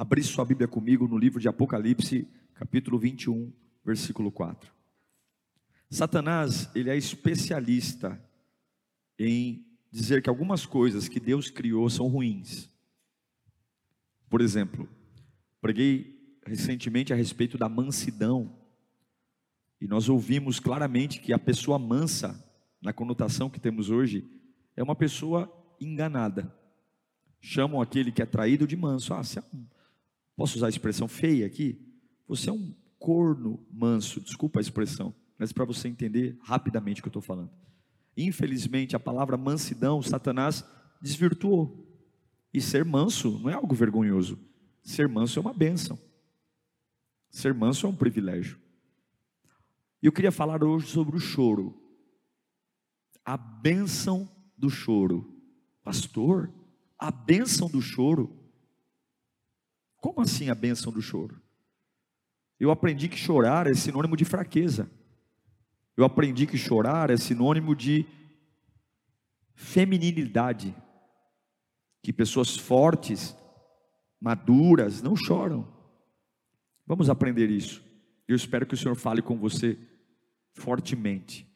abrir 0.00 0.24
sua 0.24 0.46
Bíblia 0.46 0.66
comigo 0.66 1.06
no 1.06 1.18
livro 1.18 1.38
de 1.38 1.46
Apocalipse, 1.46 2.26
capítulo 2.54 2.98
21, 2.98 3.52
versículo 3.84 4.32
4. 4.32 4.72
Satanás, 5.90 6.70
ele 6.74 6.88
é 6.88 6.96
especialista 6.96 8.18
em 9.18 9.62
dizer 9.90 10.22
que 10.22 10.30
algumas 10.30 10.64
coisas 10.64 11.06
que 11.06 11.20
Deus 11.20 11.50
criou 11.50 11.90
são 11.90 12.08
ruins. 12.08 12.70
Por 14.30 14.40
exemplo, 14.40 14.88
preguei 15.60 16.38
recentemente 16.46 17.12
a 17.12 17.16
respeito 17.16 17.58
da 17.58 17.68
mansidão, 17.68 18.56
e 19.78 19.86
nós 19.86 20.08
ouvimos 20.08 20.58
claramente 20.58 21.20
que 21.20 21.34
a 21.34 21.38
pessoa 21.38 21.78
mansa, 21.78 22.42
na 22.80 22.94
conotação 22.94 23.50
que 23.50 23.60
temos 23.60 23.90
hoje, 23.90 24.26
é 24.74 24.82
uma 24.82 24.96
pessoa 24.96 25.52
enganada. 25.78 26.50
Chamam 27.38 27.82
aquele 27.82 28.10
que 28.10 28.22
é 28.22 28.26
traído 28.26 28.66
de 28.66 28.78
manso. 28.78 29.12
Ah, 29.12 29.20
um 29.52 29.66
Posso 30.40 30.56
usar 30.56 30.68
a 30.68 30.70
expressão 30.70 31.06
feia 31.06 31.44
aqui? 31.44 31.78
Você 32.26 32.48
é 32.48 32.52
um 32.54 32.74
corno 32.98 33.62
manso, 33.70 34.22
desculpa 34.22 34.58
a 34.58 34.62
expressão, 34.62 35.14
mas 35.38 35.52
para 35.52 35.66
você 35.66 35.86
entender 35.86 36.38
rapidamente 36.40 36.98
o 36.98 37.02
que 37.02 37.08
eu 37.08 37.10
estou 37.10 37.20
falando. 37.20 37.50
Infelizmente, 38.16 38.96
a 38.96 38.98
palavra 38.98 39.36
mansidão, 39.36 40.00
Satanás 40.00 40.64
desvirtuou. 40.98 41.86
E 42.54 42.58
ser 42.58 42.86
manso 42.86 43.38
não 43.38 43.50
é 43.50 43.52
algo 43.52 43.74
vergonhoso. 43.74 44.38
Ser 44.82 45.06
manso 45.08 45.38
é 45.38 45.42
uma 45.42 45.52
bênção. 45.52 45.98
Ser 47.30 47.52
manso 47.52 47.84
é 47.84 47.90
um 47.90 47.94
privilégio. 47.94 48.58
E 50.02 50.06
eu 50.06 50.12
queria 50.12 50.32
falar 50.32 50.64
hoje 50.64 50.86
sobre 50.86 51.18
o 51.18 51.20
choro. 51.20 51.78
A 53.22 53.36
bênção 53.36 54.26
do 54.56 54.70
choro. 54.70 55.38
Pastor, 55.84 56.50
a 56.98 57.10
bênção 57.10 57.68
do 57.68 57.82
choro. 57.82 58.39
Como 60.00 60.20
assim 60.20 60.48
a 60.48 60.54
bênção 60.54 60.90
do 60.90 61.02
choro? 61.02 61.40
Eu 62.58 62.70
aprendi 62.70 63.08
que 63.08 63.16
chorar 63.16 63.66
é 63.66 63.74
sinônimo 63.74 64.16
de 64.16 64.24
fraqueza. 64.24 64.90
Eu 65.96 66.04
aprendi 66.04 66.46
que 66.46 66.56
chorar 66.56 67.10
é 67.10 67.16
sinônimo 67.16 67.74
de 67.76 68.06
feminilidade. 69.54 70.74
Que 72.02 72.12
pessoas 72.12 72.56
fortes, 72.56 73.36
maduras, 74.18 75.02
não 75.02 75.14
choram. 75.14 75.68
Vamos 76.86 77.10
aprender 77.10 77.50
isso. 77.50 77.82
Eu 78.26 78.34
espero 78.34 78.66
que 78.66 78.74
o 78.74 78.76
Senhor 78.76 78.94
fale 78.94 79.20
com 79.20 79.38
você 79.38 79.78
fortemente. 80.54 81.46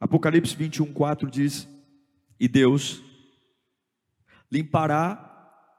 Apocalipse 0.00 0.54
21, 0.56 0.92
4 0.92 1.30
diz: 1.30 1.68
E 2.38 2.48
Deus 2.48 3.02
limpará 4.50 5.35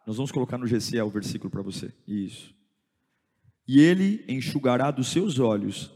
nós 0.08 0.16
vamos 0.16 0.32
colocar 0.32 0.58
no 0.58 0.66
GC 0.66 1.02
o 1.02 1.10
versículo 1.10 1.52
para 1.52 1.62
você. 1.62 1.94
Isso. 2.08 2.56
E 3.68 3.82
ele 3.82 4.24
enxugará 4.30 4.90
dos 4.90 5.10
seus 5.10 5.38
olhos 5.38 5.92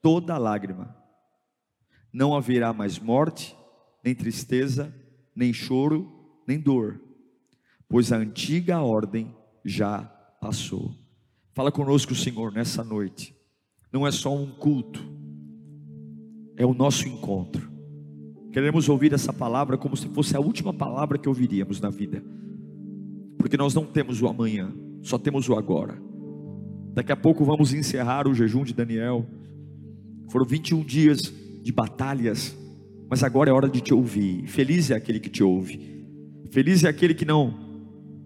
toda 0.00 0.38
lágrima. 0.38 0.96
Não 2.12 2.36
haverá 2.36 2.72
mais 2.72 3.00
morte, 3.00 3.56
nem 4.04 4.14
tristeza, 4.14 4.94
nem 5.34 5.52
choro, 5.52 6.08
nem 6.46 6.60
dor, 6.60 7.00
pois 7.88 8.12
a 8.12 8.16
antiga 8.18 8.80
ordem 8.80 9.34
já 9.64 9.98
passou. 10.40 10.94
Fala 11.52 11.72
conosco, 11.72 12.14
Senhor, 12.14 12.52
nessa 12.52 12.84
noite. 12.84 13.34
Não 13.92 14.06
é 14.06 14.12
só 14.12 14.32
um 14.32 14.46
culto, 14.46 15.02
é 16.56 16.64
o 16.64 16.72
nosso 16.72 17.08
encontro. 17.08 17.68
Queremos 18.52 18.88
ouvir 18.88 19.12
essa 19.12 19.32
palavra 19.32 19.76
como 19.76 19.96
se 19.96 20.08
fosse 20.10 20.36
a 20.36 20.40
última 20.40 20.72
palavra 20.72 21.18
que 21.18 21.28
ouviríamos 21.28 21.80
na 21.80 21.90
vida 21.90 22.22
porque 23.46 23.56
nós 23.56 23.72
não 23.72 23.86
temos 23.86 24.20
o 24.20 24.26
amanhã, 24.26 24.74
só 25.02 25.16
temos 25.16 25.48
o 25.48 25.54
agora. 25.54 25.96
Daqui 26.92 27.12
a 27.12 27.16
pouco 27.16 27.44
vamos 27.44 27.72
encerrar 27.72 28.26
o 28.26 28.34
jejum 28.34 28.64
de 28.64 28.74
Daniel. 28.74 29.24
Foram 30.32 30.44
21 30.44 30.82
dias 30.82 31.32
de 31.62 31.70
batalhas, 31.70 32.58
mas 33.08 33.22
agora 33.22 33.48
é 33.48 33.52
hora 33.52 33.68
de 33.68 33.80
te 33.80 33.94
ouvir. 33.94 34.48
Feliz 34.48 34.90
é 34.90 34.96
aquele 34.96 35.20
que 35.20 35.30
te 35.30 35.44
ouve. 35.44 35.78
Feliz 36.50 36.82
é 36.82 36.88
aquele 36.88 37.14
que 37.14 37.24
não 37.24 37.54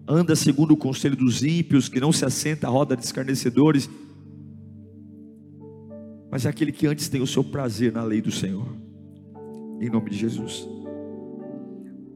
anda 0.07 0.35
segundo 0.35 0.71
o 0.71 0.77
conselho 0.77 1.15
dos 1.15 1.43
ímpios, 1.43 1.87
que 1.87 1.99
não 1.99 2.11
se 2.11 2.25
assenta 2.25 2.65
à 2.65 2.71
roda 2.71 2.97
de 2.97 3.05
escarnecedores, 3.05 3.87
mas 6.31 6.47
é 6.47 6.49
aquele 6.49 6.71
que 6.71 6.87
antes 6.87 7.07
tem 7.07 7.21
o 7.21 7.27
seu 7.27 7.43
prazer 7.43 7.91
na 7.91 8.03
lei 8.03 8.23
do 8.23 8.31
Senhor. 8.31 8.75
Em 9.79 9.87
nome 9.87 10.09
de 10.09 10.17
Jesus. 10.17 10.67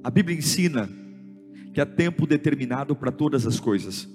A 0.03 0.09
Bíblia 0.09 0.35
ensina 0.35 0.89
que 1.75 1.81
há 1.81 1.85
tempo 1.85 2.25
determinado 2.25 2.95
para 2.95 3.11
todas 3.11 3.45
as 3.45 3.59
coisas. 3.59 4.07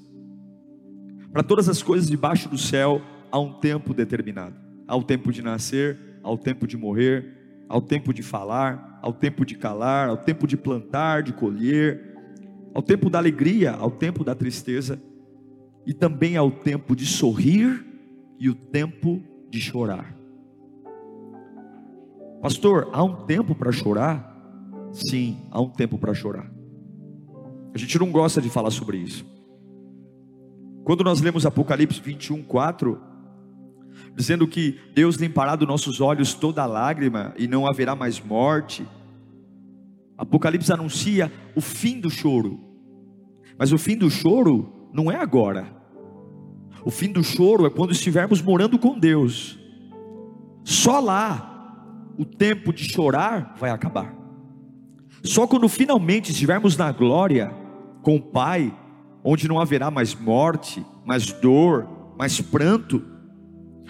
Para 1.31 1.43
todas 1.43 1.69
as 1.69 1.82
coisas 1.82 2.09
debaixo 2.09 2.48
do 2.48 2.56
céu 2.56 3.03
há 3.31 3.38
um 3.38 3.53
tempo 3.53 3.93
determinado. 3.93 4.56
Há 4.88 4.97
o 4.97 5.03
tempo 5.03 5.31
de 5.31 5.43
nascer, 5.43 5.98
há 6.22 6.31
o 6.32 6.38
tempo 6.38 6.66
de 6.66 6.78
morrer, 6.78 7.66
há 7.69 7.76
o 7.76 7.82
tempo 7.82 8.15
de 8.15 8.22
falar, 8.22 8.98
há 9.03 9.06
o 9.06 9.12
tempo 9.12 9.44
de 9.44 9.56
calar, 9.56 10.09
há 10.09 10.12
o 10.15 10.16
tempo 10.16 10.47
de 10.47 10.56
plantar, 10.56 11.22
de 11.22 11.34
colher, 11.34 12.16
ao 12.72 12.81
tempo 12.81 13.10
da 13.10 13.19
alegria, 13.19 13.72
ao 13.72 13.91
tempo 13.91 14.25
da 14.25 14.34
tristeza, 14.34 14.98
e 15.87 15.92
também 15.92 16.38
ao 16.38 16.50
tempo 16.50 16.97
de 16.97 17.04
sorrir 17.04 17.84
e 18.38 18.48
o 18.48 18.54
tempo 18.54 19.22
de 19.50 19.60
chorar. 19.60 20.16
Pastor, 22.41 22.88
há 22.91 23.04
um 23.04 23.27
tempo 23.27 23.54
para 23.54 23.71
chorar? 23.71 24.34
Sim, 24.92 25.37
há 25.50 25.60
um 25.60 25.69
tempo 25.69 25.98
para 25.98 26.15
chorar. 26.15 26.59
A 27.75 27.78
gente 27.78 27.98
não 27.98 28.10
gosta 28.10 28.41
de 28.41 28.50
falar 28.50 28.70
sobre 28.70 28.98
isso. 28.98 29.25
Quando 30.84 31.04
nós 31.04 31.20
lemos 31.20 31.47
Apocalipse 31.47 32.00
21, 32.00 32.42
4, 32.42 33.00
dizendo 34.16 34.47
que 34.47 34.78
Deus 34.94 35.16
limpará 35.16 35.54
dos 35.54 35.69
nossos 35.69 36.00
olhos 36.00 36.34
toda 36.34 36.66
lágrima 36.66 37.32
e 37.38 37.47
não 37.47 37.66
haverá 37.66 37.94
mais 37.94 38.20
morte, 38.20 38.86
Apocalipse 40.16 40.72
anuncia 40.72 41.32
o 41.54 41.60
fim 41.60 42.00
do 42.00 42.10
choro. 42.10 42.60
Mas 43.59 43.72
o 43.72 43.78
fim 43.78 43.97
do 43.97 44.10
choro 44.10 44.88
não 44.92 45.10
é 45.10 45.16
agora. 45.16 45.66
O 46.84 46.91
fim 46.91 47.12
do 47.12 47.22
choro 47.22 47.66
é 47.66 47.70
quando 47.70 47.92
estivermos 47.92 48.42
morando 48.42 48.78
com 48.78 48.98
Deus. 48.98 49.59
Só 50.64 50.98
lá 50.98 51.47
o 52.19 52.25
tempo 52.25 52.72
de 52.72 52.84
chorar 52.84 53.54
vai 53.59 53.70
acabar. 53.70 54.14
Só 55.22 55.47
quando 55.47 55.69
finalmente 55.69 56.32
estivermos 56.32 56.76
na 56.76 56.91
glória 56.91 57.59
com 58.03 58.16
o 58.16 58.21
Pai, 58.21 58.72
onde 59.22 59.49
não 59.49 59.59
haverá 59.61 59.91
mais 59.91 60.15
morte, 60.15 60.84
mais 61.05 61.33
dor, 61.33 61.87
mais 62.19 62.41
pranto, 62.41 63.03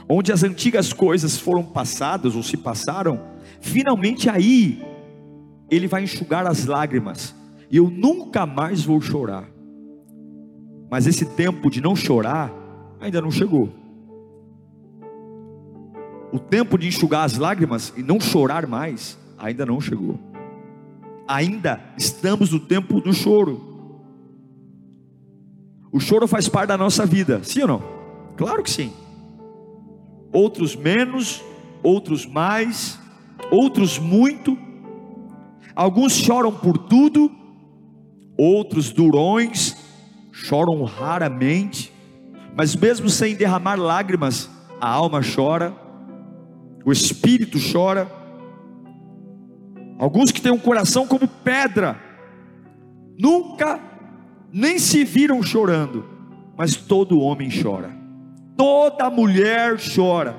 onde 0.09 0.33
as 0.33 0.43
antigas 0.43 0.93
coisas 0.93 1.39
foram 1.39 1.63
passadas 1.63 2.35
ou 2.35 2.43
se 2.43 2.57
passaram, 2.57 3.21
finalmente 3.61 4.29
aí 4.29 4.83
Ele 5.71 5.87
vai 5.87 6.03
enxugar 6.03 6.47
as 6.47 6.67
lágrimas, 6.67 7.35
e 7.71 7.77
eu 7.77 7.89
nunca 7.89 8.45
mais 8.45 8.85
vou 8.85 9.01
chorar. 9.01 9.49
Mas 10.91 11.07
esse 11.07 11.25
tempo 11.25 11.71
de 11.71 11.81
não 11.81 11.95
chorar 11.95 12.53
ainda 13.01 13.21
não 13.21 13.31
chegou. 13.31 13.73
O 16.33 16.39
tempo 16.39 16.77
de 16.77 16.89
enxugar 16.89 17.25
as 17.25 17.39
lágrimas 17.39 17.93
e 17.97 18.03
não 18.03 18.21
chorar 18.21 18.67
mais 18.67 19.17
ainda 19.39 19.65
não 19.65 19.81
chegou. 19.81 20.19
Ainda 21.27 21.81
estamos 21.97 22.53
no 22.53 22.59
tempo 22.59 23.01
do 23.01 23.13
choro. 23.13 23.70
O 25.93 25.99
choro 25.99 26.29
faz 26.29 26.49
parte 26.49 26.69
da 26.69 26.77
nossa 26.77 27.05
vida, 27.05 27.43
sim 27.43 27.63
ou 27.63 27.69
não? 27.69 27.83
Claro 28.37 28.63
que 28.63 28.71
sim. 28.71 28.93
Outros 30.33 30.77
menos, 30.77 31.43
outros 31.83 32.25
mais, 32.25 32.99
outros 33.51 33.99
muito. 33.99 34.57
Alguns 35.75 36.13
choram 36.13 36.53
por 36.53 36.79
tudo, 36.79 37.31
outros 38.39 38.91
durões 38.93 39.77
choram 40.33 40.83
raramente, 40.85 41.93
mas 42.57 42.75
mesmo 42.75 43.09
sem 43.09 43.35
derramar 43.35 43.77
lágrimas, 43.77 44.49
a 44.81 44.89
alma 44.89 45.21
chora, 45.23 45.75
o 46.85 46.93
espírito 46.93 47.59
chora. 47.73 48.11
Alguns 49.99 50.31
que 50.31 50.41
têm 50.41 50.51
um 50.51 50.59
coração 50.59 51.07
como 51.07 51.29
pedra, 51.29 52.01
nunca 53.19 53.79
nem 54.53 54.79
se 54.79 55.05
viram 55.05 55.43
chorando, 55.43 56.05
mas 56.57 56.77
todo 56.77 57.21
homem 57.21 57.51
chora. 57.51 57.91
Toda 58.57 59.11
mulher 59.11 59.79
chora. 59.95 60.37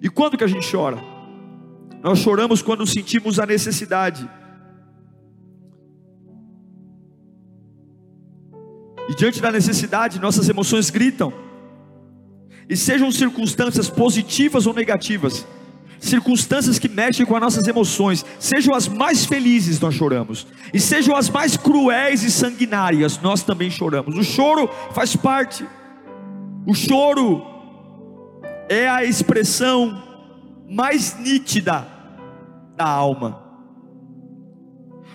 E 0.00 0.08
quando 0.08 0.36
que 0.36 0.44
a 0.44 0.48
gente 0.48 0.68
chora? 0.70 0.98
Nós 2.02 2.18
choramos 2.18 2.60
quando 2.60 2.86
sentimos 2.86 3.38
a 3.38 3.46
necessidade. 3.46 4.28
E 9.08 9.14
diante 9.14 9.40
da 9.40 9.52
necessidade, 9.52 10.20
nossas 10.20 10.48
emoções 10.48 10.90
gritam. 10.90 11.32
E 12.68 12.76
sejam 12.76 13.12
circunstâncias 13.12 13.88
positivas 13.88 14.66
ou 14.66 14.74
negativas, 14.74 15.46
circunstâncias 16.02 16.80
que 16.80 16.88
mexem 16.88 17.24
com 17.24 17.34
as 17.36 17.40
nossas 17.40 17.66
emoções, 17.66 18.26
sejam 18.38 18.74
as 18.74 18.88
mais 18.88 19.24
felizes, 19.24 19.78
nós 19.78 19.94
choramos, 19.94 20.46
e 20.74 20.80
sejam 20.80 21.14
as 21.14 21.30
mais 21.30 21.56
cruéis 21.56 22.24
e 22.24 22.30
sanguinárias, 22.30 23.20
nós 23.22 23.42
também 23.42 23.70
choramos. 23.70 24.18
O 24.18 24.24
choro 24.24 24.68
faz 24.92 25.14
parte, 25.14 25.64
o 26.66 26.74
choro 26.74 27.42
é 28.68 28.88
a 28.88 29.04
expressão 29.04 30.02
mais 30.68 31.16
nítida 31.18 31.86
da 32.76 32.86
alma, 32.86 33.40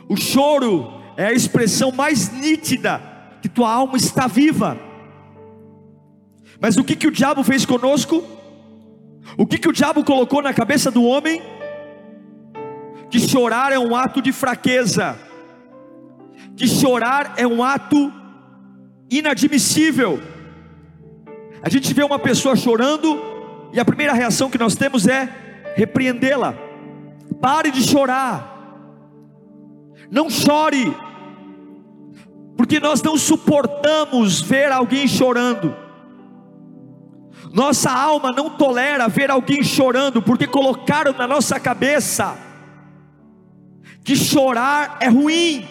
o 0.08 0.16
choro 0.16 0.94
é 1.18 1.26
a 1.26 1.34
expressão 1.34 1.92
mais 1.92 2.32
nítida 2.32 3.02
que 3.42 3.50
tua 3.50 3.70
alma 3.70 3.98
está 3.98 4.26
viva. 4.26 4.80
Mas 6.62 6.78
o 6.78 6.84
que, 6.84 6.96
que 6.96 7.08
o 7.08 7.12
diabo 7.12 7.44
fez 7.44 7.66
conosco? 7.66 8.37
O 9.38 9.46
que, 9.46 9.60
que 9.60 9.70
o 9.70 9.72
diabo 9.72 10.04
colocou 10.04 10.42
na 10.42 10.52
cabeça 10.52 10.90
do 10.90 11.04
homem? 11.04 11.42
Que 13.10 13.20
chorar 13.20 13.72
é 13.72 13.78
um 13.78 13.96
ato 13.96 14.22
de 14.22 14.32
fraqueza, 14.32 15.18
que 16.56 16.68
chorar 16.68 17.36
é 17.38 17.46
um 17.46 17.64
ato 17.64 18.12
inadmissível. 19.10 20.20
A 21.62 21.70
gente 21.70 21.94
vê 21.94 22.04
uma 22.04 22.18
pessoa 22.18 22.56
chorando 22.56 23.22
e 23.72 23.80
a 23.80 23.86
primeira 23.86 24.12
reação 24.14 24.50
que 24.50 24.58
nós 24.58 24.76
temos 24.76 25.08
é 25.08 25.30
repreendê-la. 25.76 26.56
Pare 27.40 27.70
de 27.70 27.84
chorar. 27.84 28.56
Não 30.10 30.30
chore, 30.30 30.96
porque 32.56 32.80
nós 32.80 33.02
não 33.04 33.18
suportamos 33.18 34.42
ver 34.42 34.72
alguém 34.72 35.08
chorando. 35.08 35.87
Nossa 37.54 37.92
alma 37.92 38.32
não 38.32 38.50
tolera 38.50 39.08
ver 39.08 39.32
alguém 39.32 39.64
chorando, 39.64 40.22
porque 40.22 40.48
colocaram 40.48 41.14
na 41.14 41.28
nossa 41.28 41.60
cabeça 41.60 42.38
que 44.04 44.16
chorar 44.16 44.98
é 45.00 45.08
ruim, 45.08 45.68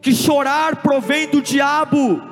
que 0.00 0.14
chorar 0.14 0.76
provém 0.76 1.28
do 1.28 1.42
diabo, 1.42 2.22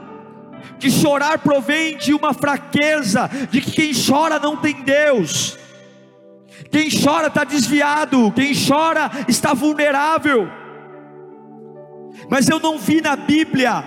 que 0.79 0.91
chorar 0.91 1.39
provém 1.39 1.97
de 1.97 2.15
uma 2.15 2.33
fraqueza, 2.33 3.29
de 3.51 3.61
que 3.61 3.73
quem 3.73 3.93
chora 3.93 4.39
não 4.39 4.57
tem 4.57 4.83
Deus, 4.83 5.59
quem 6.71 6.89
chora 6.89 7.27
está 7.27 7.45
desviado, 7.45 8.33
quem 8.33 8.53
chora 8.55 9.11
está 9.27 9.53
vulnerável. 9.53 10.49
Mas 12.29 12.49
eu 12.49 12.61
não 12.61 12.79
vi 12.79 13.01
na 13.01 13.17
Bíblia 13.17 13.83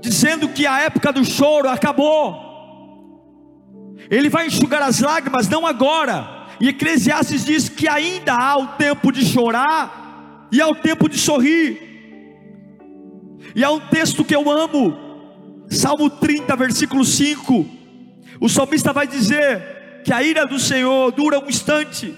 dizendo 0.00 0.48
que 0.48 0.66
a 0.66 0.80
época 0.80 1.12
do 1.12 1.24
choro 1.24 1.68
acabou. 1.68 2.43
Ele 4.10 4.28
vai 4.28 4.46
enxugar 4.46 4.82
as 4.82 5.00
lágrimas, 5.00 5.48
não 5.48 5.66
agora. 5.66 6.46
E 6.60 6.68
Eclesiastes 6.68 7.44
diz 7.44 7.68
que 7.68 7.88
ainda 7.88 8.34
há 8.34 8.56
o 8.56 8.68
tempo 8.68 9.10
de 9.10 9.24
chorar 9.24 10.48
e 10.52 10.60
há 10.60 10.68
o 10.68 10.74
tempo 10.74 11.08
de 11.08 11.18
sorrir. 11.18 11.94
E 13.54 13.64
há 13.64 13.70
um 13.70 13.80
texto 13.80 14.24
que 14.24 14.34
eu 14.34 14.50
amo, 14.50 14.96
Salmo 15.68 16.10
30, 16.10 16.54
versículo 16.56 17.04
5. 17.04 17.66
O 18.40 18.48
salmista 18.48 18.92
vai 18.92 19.06
dizer 19.06 20.02
que 20.04 20.12
a 20.12 20.22
ira 20.22 20.46
do 20.46 20.58
Senhor 20.58 21.10
dura 21.12 21.38
um 21.38 21.48
instante, 21.48 22.14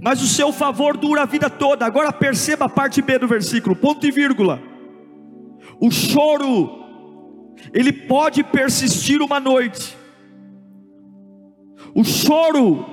mas 0.00 0.22
o 0.22 0.26
seu 0.26 0.52
favor 0.52 0.96
dura 0.96 1.22
a 1.22 1.26
vida 1.26 1.50
toda. 1.50 1.84
Agora 1.84 2.12
perceba 2.12 2.66
a 2.66 2.68
parte 2.68 3.02
B 3.02 3.18
do 3.18 3.26
versículo, 3.26 3.74
ponto 3.74 4.06
e 4.06 4.10
vírgula. 4.10 4.62
O 5.80 5.90
choro, 5.90 7.54
ele 7.74 7.92
pode 7.92 8.44
persistir 8.44 9.20
uma 9.20 9.40
noite, 9.40 9.96
o 11.94 12.04
choro 12.04 12.84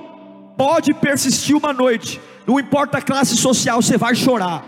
pode 0.56 0.94
persistir 0.94 1.56
uma 1.56 1.72
noite, 1.72 2.20
não 2.46 2.58
importa 2.58 2.98
a 2.98 3.02
classe 3.02 3.36
social, 3.36 3.82
você 3.82 3.96
vai 3.96 4.14
chorar. 4.14 4.64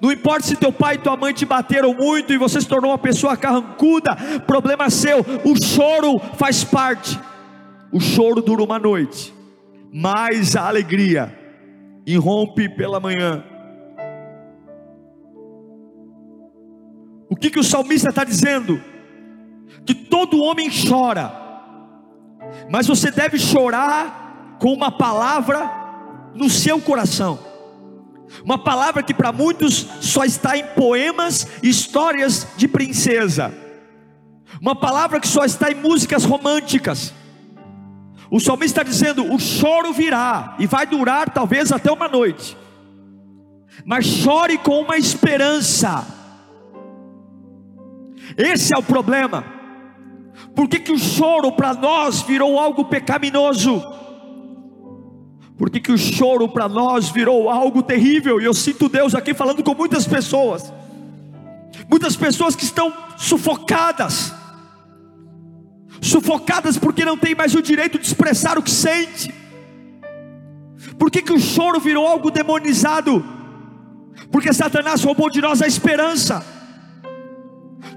Não 0.00 0.10
importa 0.10 0.46
se 0.46 0.56
teu 0.56 0.72
pai 0.72 0.96
e 0.96 0.98
tua 0.98 1.16
mãe 1.16 1.32
te 1.32 1.46
bateram 1.46 1.94
muito 1.94 2.32
e 2.32 2.38
você 2.38 2.60
se 2.60 2.66
tornou 2.66 2.90
uma 2.90 2.98
pessoa 2.98 3.36
carrancuda, 3.36 4.16
problema 4.46 4.90
seu. 4.90 5.20
O 5.44 5.56
choro 5.62 6.18
faz 6.34 6.64
parte. 6.64 7.18
O 7.92 8.00
choro 8.00 8.42
dura 8.42 8.62
uma 8.64 8.78
noite, 8.78 9.32
mas 9.92 10.56
a 10.56 10.66
alegria 10.66 11.32
irrompe 12.04 12.68
pela 12.68 12.98
manhã. 12.98 13.44
O 17.28 17.36
que, 17.36 17.50
que 17.50 17.60
o 17.60 17.64
salmista 17.64 18.08
está 18.10 18.24
dizendo? 18.24 18.82
Que 19.84 19.94
todo 19.94 20.42
homem 20.42 20.68
chora 20.68 21.45
mas 22.68 22.86
você 22.86 23.10
deve 23.10 23.38
chorar 23.38 24.56
com 24.58 24.72
uma 24.72 24.90
palavra 24.90 25.70
no 26.34 26.50
seu 26.50 26.80
coração. 26.80 27.38
Uma 28.44 28.58
palavra 28.58 29.02
que 29.02 29.14
para 29.14 29.32
muitos 29.32 29.86
só 30.00 30.24
está 30.24 30.56
em 30.56 30.64
poemas 30.66 31.46
e 31.62 31.68
histórias 31.68 32.46
de 32.56 32.66
princesa. 32.66 33.52
Uma 34.60 34.74
palavra 34.74 35.20
que 35.20 35.28
só 35.28 35.44
está 35.44 35.70
em 35.70 35.74
músicas 35.74 36.24
românticas. 36.24 37.12
O 38.30 38.40
salmista 38.40 38.80
está 38.80 38.82
dizendo: 38.82 39.32
o 39.32 39.38
choro 39.38 39.92
virá 39.92 40.56
e 40.58 40.66
vai 40.66 40.86
durar 40.86 41.30
talvez 41.30 41.70
até 41.70 41.90
uma 41.90 42.08
noite. 42.08 42.56
Mas 43.84 44.06
chore 44.06 44.58
com 44.58 44.80
uma 44.80 44.96
esperança. 44.96 46.04
Esse 48.36 48.74
é 48.74 48.78
o 48.78 48.82
problema. 48.82 49.55
Por 50.54 50.68
que, 50.68 50.78
que 50.78 50.92
o 50.92 50.98
choro 50.98 51.52
para 51.52 51.74
nós 51.74 52.22
virou 52.22 52.58
algo 52.58 52.84
pecaminoso? 52.84 53.82
Por 55.56 55.70
que, 55.70 55.80
que 55.80 55.92
o 55.92 55.98
choro 55.98 56.48
para 56.48 56.68
nós 56.68 57.08
virou 57.08 57.48
algo 57.48 57.82
terrível? 57.82 58.40
E 58.40 58.44
eu 58.44 58.52
sinto 58.52 58.88
Deus 58.88 59.14
aqui 59.14 59.32
falando 59.32 59.62
com 59.62 59.74
muitas 59.74 60.06
pessoas, 60.06 60.72
muitas 61.88 62.14
pessoas 62.14 62.54
que 62.54 62.64
estão 62.64 62.92
sufocadas, 63.16 64.34
sufocadas 66.00 66.76
porque 66.76 67.04
não 67.04 67.16
tem 67.16 67.34
mais 67.34 67.54
o 67.54 67.62
direito 67.62 67.98
de 67.98 68.06
expressar 68.06 68.58
o 68.58 68.62
que 68.62 68.70
sente. 68.70 69.34
Por 70.98 71.10
que, 71.10 71.22
que 71.22 71.32
o 71.32 71.40
choro 71.40 71.80
virou 71.80 72.06
algo 72.06 72.30
demonizado? 72.30 73.24
Porque 74.30 74.52
Satanás 74.52 75.02
roubou 75.02 75.30
de 75.30 75.40
nós 75.40 75.62
a 75.62 75.66
esperança. 75.66 76.55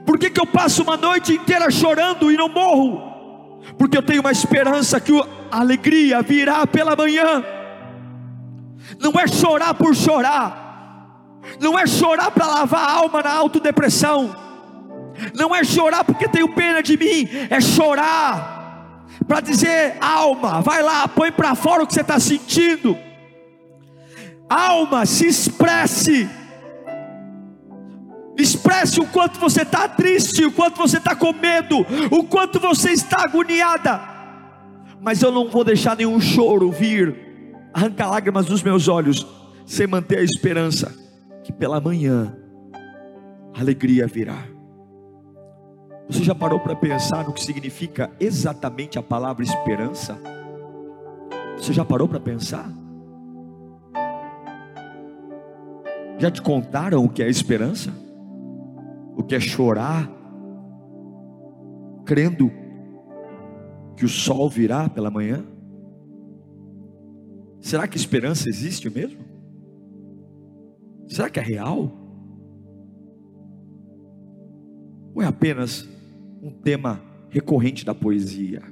Por 0.10 0.18
que, 0.18 0.32
que 0.32 0.42
eu 0.42 0.48
passo 0.48 0.82
uma 0.82 0.98
noite 0.98 1.34
inteira 1.34 1.70
chorando 1.70 2.32
e 2.32 2.36
não 2.36 2.50
morro? 2.50 3.62
Porque 3.78 3.96
eu 3.96 4.02
tenho 4.02 4.22
uma 4.22 4.32
esperança 4.32 5.00
que 5.00 5.12
a 5.52 5.60
alegria 5.60 6.20
virá 6.24 6.66
pela 6.66 6.96
manhã. 6.96 7.46
Não 9.00 9.12
é 9.20 9.28
chorar 9.28 9.76
por 9.76 9.96
chorar, 9.96 11.38
não 11.60 11.78
é 11.78 11.86
chorar 11.86 12.32
para 12.32 12.48
lavar 12.48 12.90
a 12.90 12.92
alma 12.92 13.22
na 13.22 13.32
autodepressão, 13.32 14.36
não 15.36 15.56
é 15.56 15.64
chorar 15.64 16.04
porque 16.04 16.28
tenho 16.28 16.56
pena 16.56 16.82
de 16.82 16.98
mim, 16.98 17.30
é 17.48 17.62
chorar 17.62 19.06
para 19.28 19.42
dizer: 19.42 19.96
alma, 20.02 20.60
vai 20.60 20.82
lá, 20.82 21.08
põe 21.08 21.32
para 21.32 21.54
fora 21.54 21.84
o 21.84 21.88
que 21.88 21.94
você 21.94 22.02
está 22.02 22.20
sentindo. 22.20 22.98
Alma, 24.50 25.06
se 25.06 25.28
expresse 25.28 26.28
Expresse 28.50 29.00
o 29.00 29.06
quanto 29.06 29.40
você 29.40 29.62
está 29.62 29.88
triste, 29.88 30.44
o 30.44 30.52
quanto 30.52 30.78
você 30.78 30.98
está 30.98 31.16
com 31.16 31.32
medo, 31.32 31.86
o 32.10 32.24
quanto 32.24 32.60
você 32.60 32.90
está 32.90 33.24
agoniada. 33.24 34.02
Mas 35.00 35.22
eu 35.22 35.32
não 35.32 35.48
vou 35.48 35.64
deixar 35.64 35.96
nenhum 35.96 36.20
choro 36.20 36.72
vir, 36.72 37.16
arrancar 37.72 38.10
lágrimas 38.10 38.48
dos 38.48 38.64
meus 38.64 38.88
olhos, 38.88 39.26
sem 39.68 39.86
manter 39.86 40.18
a 40.18 40.24
esperança 40.24 40.92
que 41.44 41.54
pela 41.54 41.80
manhã 41.80 42.36
a 43.54 43.60
alegria 43.60 44.08
virá. 44.08 44.44
Você 46.10 46.24
já 46.24 46.34
parou 46.34 46.60
para 46.60 46.76
pensar 46.76 47.26
no 47.26 47.34
que 47.34 47.44
significa 47.44 48.10
exatamente 48.20 48.98
a 48.98 49.04
palavra 49.04 49.44
esperança? 49.44 50.20
Você 51.56 51.72
já 51.72 51.86
parou 51.86 52.08
para 52.08 52.20
pensar? 52.20 52.68
Já 56.18 56.32
te 56.32 56.42
contaram 56.42 57.06
o 57.06 57.10
que 57.10 57.22
é 57.22 57.30
esperança? 57.30 58.09
O 59.20 59.24
que 59.24 59.36
é 59.36 59.40
chorar, 59.40 60.10
crendo 62.06 62.50
que 63.98 64.06
o 64.06 64.08
sol 64.08 64.50
virá 64.50 64.88
pela 64.88 65.12
manhã? 65.12 65.46
Será 67.60 67.86
que 67.86 67.98
esperança 67.98 68.48
existe 68.48 68.90
mesmo? 68.90 69.20
Será 71.10 71.30
que 71.30 71.38
é 71.38 71.44
real? 71.44 71.92
Ou 75.14 75.22
é 75.22 75.26
apenas 75.26 75.86
um 76.42 76.50
tema 76.50 77.02
recorrente 77.30 77.86
da 77.86 77.94
poesia? 77.94 78.64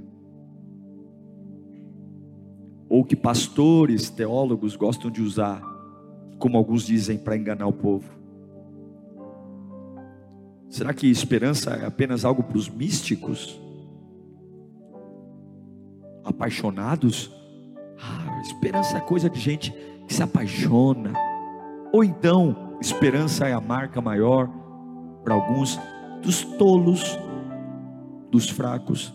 Ou 2.88 3.04
que 3.04 3.18
pastores, 3.18 4.10
teólogos 4.10 4.78
gostam 4.78 5.12
de 5.12 5.22
usar, 5.22 5.62
como 6.40 6.58
alguns 6.58 6.86
dizem, 6.86 7.18
para 7.18 7.36
enganar 7.36 7.68
o 7.68 7.74
povo? 7.74 8.17
Será 10.70 10.94
que 10.94 11.10
esperança 11.10 11.72
é 11.72 11.86
apenas 11.86 12.26
algo 12.26 12.44
para 12.44 12.58
os 12.58 12.70
místicos? 12.70 13.60
Apaixonados? 16.24 17.32
Ah, 18.02 18.42
esperança 18.42 18.98
é 18.98 19.02
coisa 19.02 19.30
de 19.30 19.40
gente 19.40 19.74
que 20.08 20.14
se 20.14 20.22
apaixona. 20.22 21.14
Ou 21.92 22.04
então, 22.04 22.78
esperança 22.82 23.48
é 23.48 23.54
a 23.54 23.62
marca 23.62 24.02
maior 24.02 24.50
para 25.24 25.34
alguns 25.34 25.80
dos 26.22 26.44
tolos, 26.44 27.18
dos 28.30 28.50
fracos. 28.50 29.14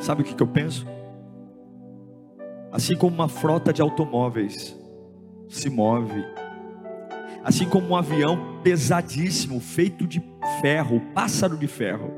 Sabe 0.00 0.22
o 0.22 0.24
que, 0.24 0.34
que 0.34 0.42
eu 0.42 0.46
penso? 0.46 0.86
Assim 2.72 2.96
como 2.96 3.14
uma 3.14 3.28
frota 3.28 3.72
de 3.72 3.82
automóveis 3.82 4.76
se 5.48 5.70
move, 5.70 6.24
assim 7.48 7.66
como 7.66 7.88
um 7.88 7.96
avião 7.96 8.60
pesadíssimo, 8.62 9.58
feito 9.58 10.06
de 10.06 10.22
ferro, 10.60 11.00
pássaro 11.14 11.56
de 11.56 11.66
ferro, 11.66 12.12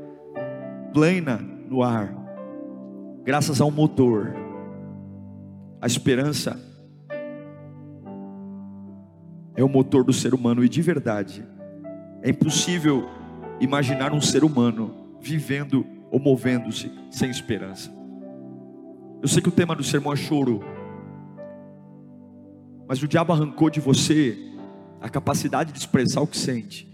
plana 0.93 1.37
no 1.69 1.81
ar, 1.81 2.13
graças 3.23 3.61
ao 3.61 3.71
motor. 3.71 4.35
A 5.79 5.87
esperança 5.87 6.59
é 9.55 9.63
o 9.63 9.69
motor 9.69 10.03
do 10.03 10.11
ser 10.11 10.33
humano 10.33 10.65
e 10.65 10.69
de 10.69 10.81
verdade 10.81 11.45
é 12.21 12.29
impossível 12.29 13.07
imaginar 13.61 14.11
um 14.11 14.19
ser 14.19 14.43
humano 14.43 15.15
vivendo 15.21 15.85
ou 16.11 16.19
movendo-se 16.19 16.91
sem 17.09 17.29
esperança. 17.29 17.89
Eu 19.21 19.29
sei 19.29 19.41
que 19.41 19.47
o 19.47 19.53
tema 19.53 19.77
do 19.77 19.83
sermão 19.83 20.11
é 20.11 20.17
choro, 20.17 20.61
mas 22.85 23.01
o 23.01 23.07
diabo 23.07 23.31
arrancou 23.31 23.69
de 23.69 23.79
você 23.79 24.50
a 25.01 25.09
capacidade 25.09 25.71
de 25.71 25.79
expressar 25.79 26.21
o 26.21 26.27
que 26.27 26.37
sente. 26.37 26.87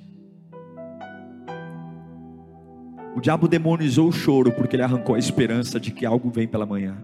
O 3.16 3.20
diabo 3.20 3.48
demonizou 3.48 4.08
o 4.08 4.12
choro 4.12 4.52
porque 4.52 4.76
ele 4.76 4.84
arrancou 4.84 5.16
a 5.16 5.20
esperança 5.20 5.80
de 5.80 5.92
que 5.92 6.06
algo 6.06 6.30
vem 6.30 6.48
pela 6.48 6.66
manhã. 6.66 6.98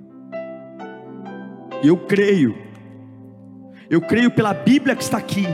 E 1.83 1.87
eu 1.87 1.97
creio, 1.97 2.55
eu 3.89 3.99
creio 3.99 4.31
pela 4.31 4.53
Bíblia 4.53 4.95
que 4.95 5.03
está 5.03 5.17
aqui, 5.17 5.45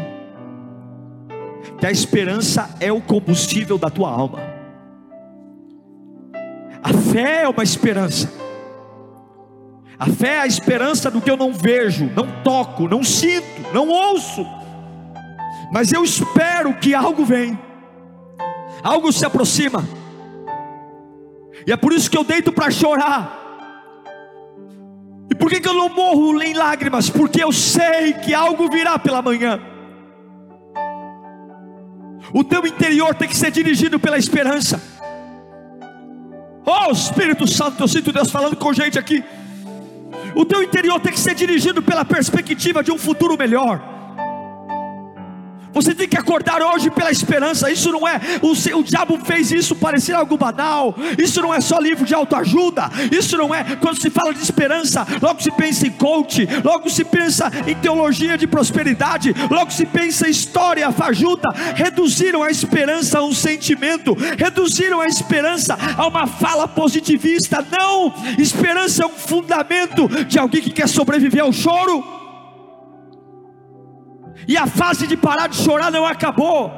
que 1.80 1.86
a 1.86 1.92
esperança 1.92 2.76
é 2.80 2.92
o 2.92 3.02
combustível 3.02 3.78
da 3.78 3.90
tua 3.90 4.12
alma. 4.12 4.40
A 6.84 6.94
fé 6.94 7.44
é 7.44 7.50
uma 7.50 7.64
esperança. 7.64 8.32
A 9.98 10.06
fé 10.08 10.36
é 10.36 10.42
a 10.42 10.48
esperança 10.48 11.10
do 11.10 11.22
que 11.22 11.32
eu 11.32 11.38
não 11.38 11.52
vejo, 11.52 12.12
não 12.16 12.44
toco, 12.44 12.88
não 12.88 13.04
sinto, 13.04 13.74
não 13.74 13.88
ouço. 13.88 14.59
Mas 15.72 15.92
eu 15.92 16.04
espero 16.04 16.74
que 16.76 16.94
algo 16.94 17.24
vem. 17.26 17.58
Algo 18.84 19.12
se 19.12 19.26
aproxima. 19.26 19.88
E 21.66 21.72
é 21.72 21.78
por 21.78 21.94
isso 21.94 22.10
que 22.10 22.18
eu 22.18 22.24
deito 22.24 22.52
para 22.52 22.72
chorar. 22.72 23.38
E 25.30 25.36
por 25.36 25.50
que, 25.50 25.60
que 25.60 25.68
eu 25.68 25.74
não 25.74 25.90
morro 25.90 26.42
em 26.42 26.54
lágrimas? 26.54 27.10
Porque 27.10 27.44
eu 27.44 27.52
sei 27.52 28.14
que 28.14 28.34
algo 28.34 28.70
virá 28.70 28.98
pela 28.98 29.22
manhã. 29.22 29.60
O 32.34 32.44
teu 32.44 32.66
interior 32.66 33.14
tem 33.16 33.28
que 33.28 33.38
ser 33.38 33.52
dirigido 33.52 34.00
pela 34.00 34.18
esperança. 34.18 34.82
Oh 36.66 36.92
Espírito 36.92 37.48
Santo, 37.48 37.84
eu 37.84 37.88
sinto 37.88 38.12
Deus 38.12 38.30
falando 38.30 38.56
com 38.56 38.72
gente 38.74 38.98
aqui. 38.98 39.24
O 40.36 40.46
teu 40.46 40.62
interior 40.62 41.00
tem 41.00 41.12
que 41.12 41.20
ser 41.20 41.34
dirigido 41.34 41.82
pela 41.82 42.06
perspectiva 42.06 42.84
de 42.84 42.92
um 42.92 42.98
futuro 42.98 43.38
melhor. 43.38 43.89
Você 45.74 45.94
tem 45.94 46.08
que 46.08 46.18
acordar 46.18 46.62
hoje 46.62 46.90
pela 46.90 47.12
esperança. 47.12 47.72
Isso 47.72 47.92
não 47.92 48.08
é 48.08 48.20
o, 48.42 48.52
o 48.78 48.84
diabo 48.84 49.20
fez 49.24 49.52
isso 49.52 49.76
parecer 49.76 50.14
algo 50.14 50.38
banal. 50.38 50.96
Isso 51.18 51.42
não 51.42 51.54
é 51.54 51.62
só 51.62 51.80
livro 51.80 52.06
de 52.06 52.14
autoajuda. 52.14 52.90
Isso 53.12 53.38
não 53.38 53.54
é 53.54 53.76
quando 53.76 54.00
se 54.00 54.10
fala 54.10 54.34
de 54.34 54.42
esperança, 54.42 55.06
logo 55.22 55.42
se 55.42 55.52
pensa 55.52 55.88
em 55.88 55.92
coach, 55.92 56.48
logo 56.64 56.90
se 56.90 57.04
pensa 57.04 57.52
em 57.68 57.76
teologia 57.76 58.38
de 58.38 58.48
prosperidade, 58.48 59.34
logo 59.50 59.72
se 59.72 59.86
pensa 59.86 60.28
em 60.28 60.32
história 60.32 60.92
fajuta. 60.92 61.50
Reduziram 61.76 62.44
a 62.44 62.50
esperança 62.50 63.20
a 63.20 63.24
um 63.24 63.34
sentimento, 63.34 64.16
reduziram 64.38 65.02
a 65.02 65.08
esperança 65.08 65.78
a 65.98 66.08
uma 66.08 66.28
fala 66.28 66.68
positivista. 66.68 67.66
Não, 67.72 68.14
esperança 68.38 69.04
é 69.04 69.06
um 69.06 69.10
fundamento 69.10 70.08
de 70.26 70.40
alguém 70.40 70.62
que 70.62 70.72
quer 70.72 70.88
sobreviver 70.88 71.44
ao 71.44 71.54
choro 71.54 72.19
e 74.48 74.58
a 74.58 74.68
fase 74.68 75.08
de 75.08 75.18
parar 75.18 75.48
de 75.48 75.58
chorar 75.58 75.92
não 75.92 76.06
acabou. 76.06 76.72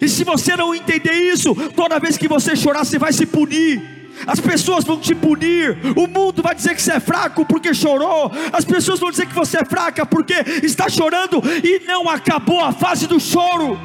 E 0.00 0.08
se 0.08 0.24
você 0.24 0.56
não 0.56 0.74
entender 0.74 1.12
isso, 1.12 1.54
toda 1.76 1.98
vez 1.98 2.16
que 2.16 2.28
você 2.28 2.56
chorar, 2.56 2.84
você 2.84 2.98
vai 2.98 3.12
se 3.12 3.26
punir. 3.26 4.00
As 4.26 4.38
pessoas 4.40 4.84
vão 4.84 4.98
te 4.98 5.14
punir, 5.14 5.78
o 5.96 6.06
mundo 6.06 6.42
vai 6.42 6.54
dizer 6.54 6.74
que 6.74 6.82
você 6.82 6.92
é 6.92 7.00
fraco 7.00 7.46
porque 7.46 7.72
chorou, 7.72 8.30
as 8.52 8.64
pessoas 8.64 9.00
vão 9.00 9.10
dizer 9.10 9.26
que 9.26 9.34
você 9.34 9.58
é 9.58 9.64
fraca 9.64 10.04
porque 10.04 10.34
está 10.62 10.88
chorando 10.88 11.42
e 11.64 11.84
não 11.86 12.08
acabou 12.08 12.60
a 12.60 12.72
fase 12.72 13.06
do 13.06 13.18
choro. 13.18 13.78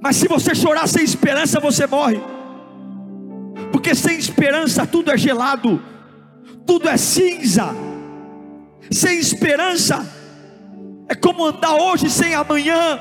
Mas 0.00 0.16
se 0.16 0.26
você 0.26 0.52
chorar 0.54 0.88
sem 0.88 1.04
esperança, 1.04 1.60
você 1.60 1.86
morre, 1.86 2.20
porque 3.70 3.94
sem 3.94 4.18
esperança 4.18 4.84
tudo 4.84 5.12
é 5.12 5.16
gelado, 5.16 5.80
tudo 6.66 6.88
é 6.88 6.96
cinza 6.96 7.72
sem 8.90 9.18
esperança, 9.18 10.06
é 11.08 11.14
como 11.14 11.44
andar 11.44 11.74
hoje 11.74 12.10
sem 12.10 12.34
amanhã. 12.34 12.98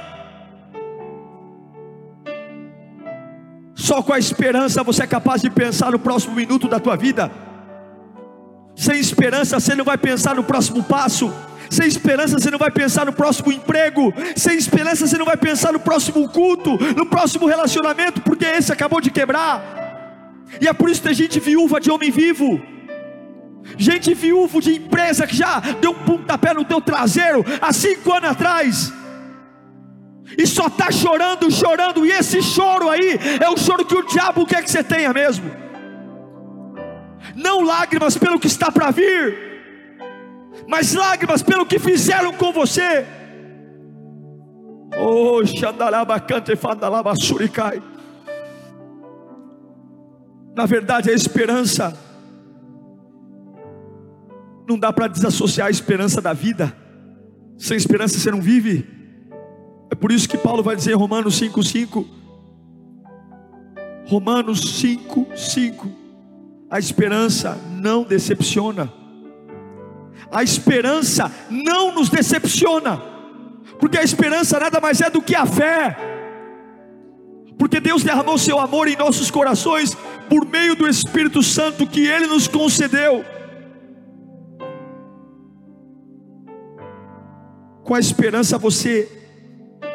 Só 3.73 4.03
com 4.03 4.13
a 4.13 4.19
esperança 4.19 4.83
você 4.83 5.03
é 5.03 5.07
capaz 5.07 5.41
de 5.41 5.49
pensar 5.49 5.91
no 5.91 5.99
próximo 5.99 6.35
minuto 6.35 6.67
da 6.67 6.79
tua 6.79 6.95
vida. 6.95 7.31
Sem 8.75 8.99
esperança 8.99 9.59
você 9.59 9.73
não 9.73 9.83
vai 9.83 9.97
pensar 9.97 10.35
no 10.35 10.43
próximo 10.43 10.83
passo. 10.83 11.33
Sem 11.71 11.87
esperança 11.87 12.39
você 12.39 12.51
não 12.51 12.59
vai 12.59 12.69
pensar 12.69 13.05
no 13.05 13.13
próximo 13.13 13.51
emprego. 13.51 14.13
Sem 14.35 14.57
esperança 14.57 15.07
você 15.07 15.17
não 15.17 15.25
vai 15.25 15.37
pensar 15.37 15.73
no 15.73 15.79
próximo 15.79 16.29
culto, 16.29 16.77
no 16.95 17.05
próximo 17.05 17.47
relacionamento, 17.47 18.21
porque 18.21 18.45
esse 18.45 18.71
acabou 18.71 19.01
de 19.01 19.09
quebrar. 19.09 20.45
E 20.61 20.67
é 20.67 20.73
por 20.73 20.89
isso 20.89 21.01
que 21.01 21.07
tem 21.07 21.15
gente 21.15 21.39
viúva 21.39 21.79
de 21.79 21.89
homem 21.89 22.11
vivo 22.11 22.61
gente 23.77 24.13
viúvo 24.13 24.61
de 24.61 24.75
empresa 24.75 25.27
que 25.27 25.35
já 25.35 25.59
deu 25.59 25.91
um 25.91 26.03
pontapé 26.05 26.53
no 26.53 26.65
teu 26.65 26.81
traseiro 26.81 27.43
há 27.61 27.71
cinco 27.73 28.11
anos 28.11 28.29
atrás, 28.31 28.93
e 30.37 30.45
só 30.45 30.67
está 30.67 30.91
chorando, 30.91 31.49
chorando, 31.51 32.05
e 32.05 32.11
esse 32.11 32.41
choro 32.41 32.89
aí 32.89 33.19
é 33.41 33.49
o 33.49 33.57
choro 33.57 33.85
que 33.85 33.95
o 33.95 34.05
diabo 34.05 34.45
quer 34.45 34.63
que 34.63 34.71
você 34.71 34.83
tenha 34.83 35.11
mesmo. 35.11 35.49
Não 37.35 37.61
lágrimas 37.61 38.17
pelo 38.17 38.39
que 38.39 38.47
está 38.47 38.71
para 38.71 38.91
vir, 38.91 39.37
mas 40.67 40.93
lágrimas 40.93 41.41
pelo 41.41 41.65
que 41.65 41.79
fizeram 41.79 42.33
com 42.33 42.51
você. 42.51 43.05
Oh, 44.97 45.45
Xandaraba 45.45 46.19
canta 46.19 46.53
e 46.53 46.55
Fandalaba 46.55 47.15
Suricai. 47.15 47.81
Na 50.55 50.65
verdade, 50.65 51.09
a 51.09 51.13
esperança 51.13 51.97
não 54.69 54.77
dá 54.77 54.93
para 54.93 55.07
desassociar 55.07 55.67
a 55.67 55.71
esperança 55.71 56.21
da 56.21 56.31
vida. 56.31 56.71
Sem 57.57 57.75
esperança 57.75 58.19
você 58.19 58.29
não 58.29 58.39
vive. 58.39 58.87
É 59.89 59.95
por 59.95 60.11
isso 60.11 60.29
que 60.29 60.37
Paulo 60.37 60.61
vai 60.61 60.75
dizer 60.75 60.91
em 60.91 60.95
Romanos 60.95 61.41
5,5. 61.41 62.05
Romanos 64.05 64.79
5,5. 64.79 65.91
A 66.69 66.77
esperança 66.77 67.57
não 67.71 68.03
decepciona. 68.03 68.93
A 70.31 70.43
esperança 70.43 71.31
não 71.49 71.91
nos 71.91 72.09
decepciona. 72.09 73.01
Porque 73.79 73.97
a 73.97 74.03
esperança 74.03 74.59
nada 74.59 74.79
mais 74.79 75.01
é 75.01 75.09
do 75.09 75.19
que 75.19 75.33
a 75.33 75.47
fé. 75.47 75.97
Porque 77.57 77.79
Deus 77.79 78.03
derramou 78.03 78.37
seu 78.37 78.59
amor 78.59 78.87
em 78.87 78.95
nossos 78.95 79.31
corações 79.31 79.97
por 80.29 80.45
meio 80.45 80.75
do 80.75 80.87
Espírito 80.87 81.41
Santo 81.41 81.87
que 81.87 82.05
Ele 82.05 82.27
nos 82.27 82.47
concedeu. 82.47 83.25
Com 87.89 87.95
a 87.95 87.99
esperança 87.99 88.55
você 88.55 89.09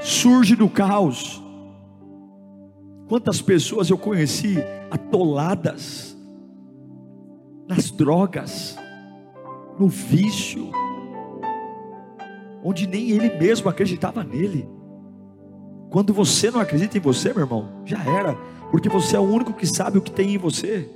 surge 0.00 0.56
do 0.56 0.68
caos. 0.68 1.40
Quantas 3.08 3.40
pessoas 3.40 3.88
eu 3.88 3.96
conheci 3.96 4.56
atoladas 4.90 6.16
nas 7.68 7.92
drogas, 7.92 8.76
no 9.78 9.86
vício, 9.86 10.72
onde 12.64 12.84
nem 12.88 13.10
ele 13.10 13.38
mesmo 13.38 13.70
acreditava 13.70 14.24
nele. 14.24 14.68
Quando 15.88 16.12
você 16.12 16.50
não 16.50 16.58
acredita 16.58 16.98
em 16.98 17.00
você, 17.00 17.32
meu 17.32 17.44
irmão, 17.44 17.80
já 17.84 18.02
era, 18.02 18.34
porque 18.72 18.88
você 18.88 19.14
é 19.14 19.20
o 19.20 19.22
único 19.22 19.52
que 19.52 19.68
sabe 19.68 19.98
o 19.98 20.02
que 20.02 20.10
tem 20.10 20.34
em 20.34 20.38
você. 20.38 20.90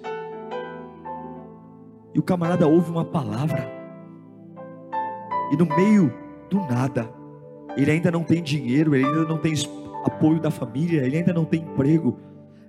E 2.12 2.18
o 2.18 2.24
camarada 2.24 2.66
ouve 2.66 2.90
uma 2.90 3.04
palavra, 3.04 3.70
e 5.52 5.56
no 5.56 5.64
meio 5.64 6.26
do 6.48 6.58
nada, 6.60 7.08
ele 7.76 7.90
ainda 7.90 8.10
não 8.10 8.24
tem 8.24 8.42
dinheiro, 8.42 8.94
ele 8.94 9.04
ainda 9.04 9.24
não 9.24 9.38
tem 9.38 9.54
apoio 10.04 10.40
da 10.40 10.50
família, 10.50 11.04
ele 11.04 11.18
ainda 11.18 11.32
não 11.32 11.44
tem 11.44 11.62
emprego, 11.62 12.18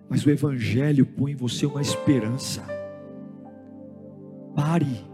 mas 0.08 0.26
o 0.26 0.30
Evangelho 0.30 1.06
põe 1.06 1.32
em 1.32 1.36
você 1.36 1.66
uma 1.66 1.82
esperança. 1.82 2.64
Pare, 4.56 5.06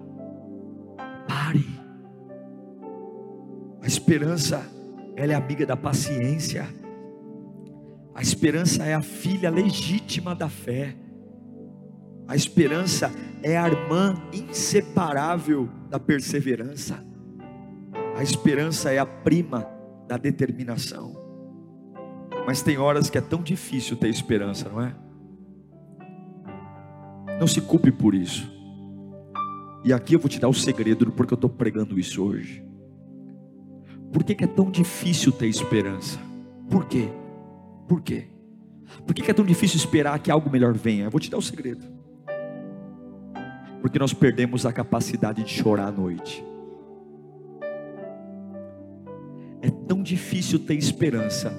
pare. 1.28 1.66
A 3.82 3.88
esperança, 3.88 4.66
ela 5.16 5.34
é 5.34 5.36
amiga 5.36 5.66
da 5.66 5.78
paciência. 5.78 6.68
A 8.14 8.22
esperança 8.22 8.84
é 8.84 8.94
a 8.94 9.02
filha 9.02 9.50
legítima 9.50 10.34
da 10.34 10.50
fé. 10.50 10.96
A 12.28 12.36
esperança 12.36 13.12
é 13.44 13.58
a 13.58 13.68
irmã 13.68 14.16
inseparável 14.34 15.70
da 15.90 16.00
perseverança. 16.00 17.15
A 18.16 18.24
esperança 18.24 18.92
é 18.92 18.98
a 18.98 19.06
prima 19.06 19.68
da 20.08 20.16
determinação. 20.16 21.14
Mas 22.48 22.62
tem 22.62 22.78
horas 22.78 23.10
que 23.10 23.18
é 23.18 23.22
tão 23.22 23.44
difícil 23.44 23.98
ter 23.98 24.08
esperança, 24.08 24.70
não 24.70 24.82
é? 24.82 24.96
Não 27.38 27.48
se 27.48 27.60
culpe 27.60 27.92
por 27.92 28.16
isso. 28.16 28.50
E 29.84 29.92
aqui 29.92 30.16
eu 30.16 30.20
vou 30.20 30.30
te 30.30 30.40
dar 30.40 30.48
o 30.48 30.54
segredo 30.54 31.12
porque 31.12 31.34
eu 31.34 31.36
estou 31.36 31.50
pregando 31.50 32.00
isso 32.00 32.24
hoje. 32.24 32.64
Por 34.14 34.24
que, 34.24 34.34
que, 34.34 34.46
é 34.46 34.48
tão 34.48 34.72
difícil 34.72 35.34
ter 35.34 35.48
esperança? 35.48 36.18
Por 36.70 36.86
quê? 36.86 37.10
Por 37.86 38.02
quê? 38.02 38.30
Por 39.06 39.14
que, 39.14 39.22
que 39.22 39.32
é 39.32 39.34
tão 39.34 39.46
difícil 39.46 39.78
esperar 39.78 40.18
que 40.20 40.32
algo 40.32 40.50
melhor 40.50 40.74
venha? 40.74 41.06
Eu 41.06 41.12
vou 41.12 41.20
te 41.20 41.30
dar 41.30 41.38
o 41.38 41.42
segredo. 41.42 41.86
Porque 43.82 44.00
nós 44.00 44.14
perdemos 44.14 44.66
a 44.66 44.72
capacidade 44.72 45.44
de 45.44 45.50
chorar 45.50 45.88
à 45.88 45.92
noite. 45.92 46.44
Difícil 50.06 50.60
ter 50.60 50.76
esperança 50.76 51.52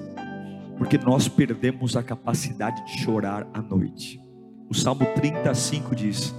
porque 0.77 0.97
nós 0.97 1.27
perdemos 1.27 1.97
a 1.97 2.03
capacidade 2.03 2.85
de 2.85 2.99
chorar 2.99 3.47
à 3.53 3.61
noite. 3.61 4.21
O 4.69 4.73
Salmo 4.73 5.05
35 5.15 5.95
diz: 5.95 6.33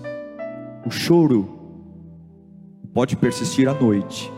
O 0.86 0.90
choro 0.90 1.56
pode 2.94 3.16
persistir 3.16 3.68
à 3.68 3.74
noite, 3.74 4.32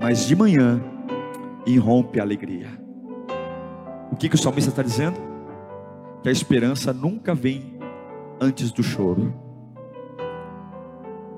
mas 0.00 0.26
de 0.26 0.34
manhã 0.34 0.82
irrompe 1.66 2.18
a 2.18 2.22
alegria. 2.22 2.68
O 4.10 4.16
que, 4.16 4.28
que 4.28 4.34
o 4.34 4.38
salmista 4.38 4.70
está 4.70 4.82
dizendo? 4.82 5.20
Que 6.22 6.28
a 6.28 6.32
esperança 6.32 6.92
nunca 6.92 7.34
vem 7.34 7.78
antes 8.40 8.72
do 8.72 8.82
choro. 8.82 9.34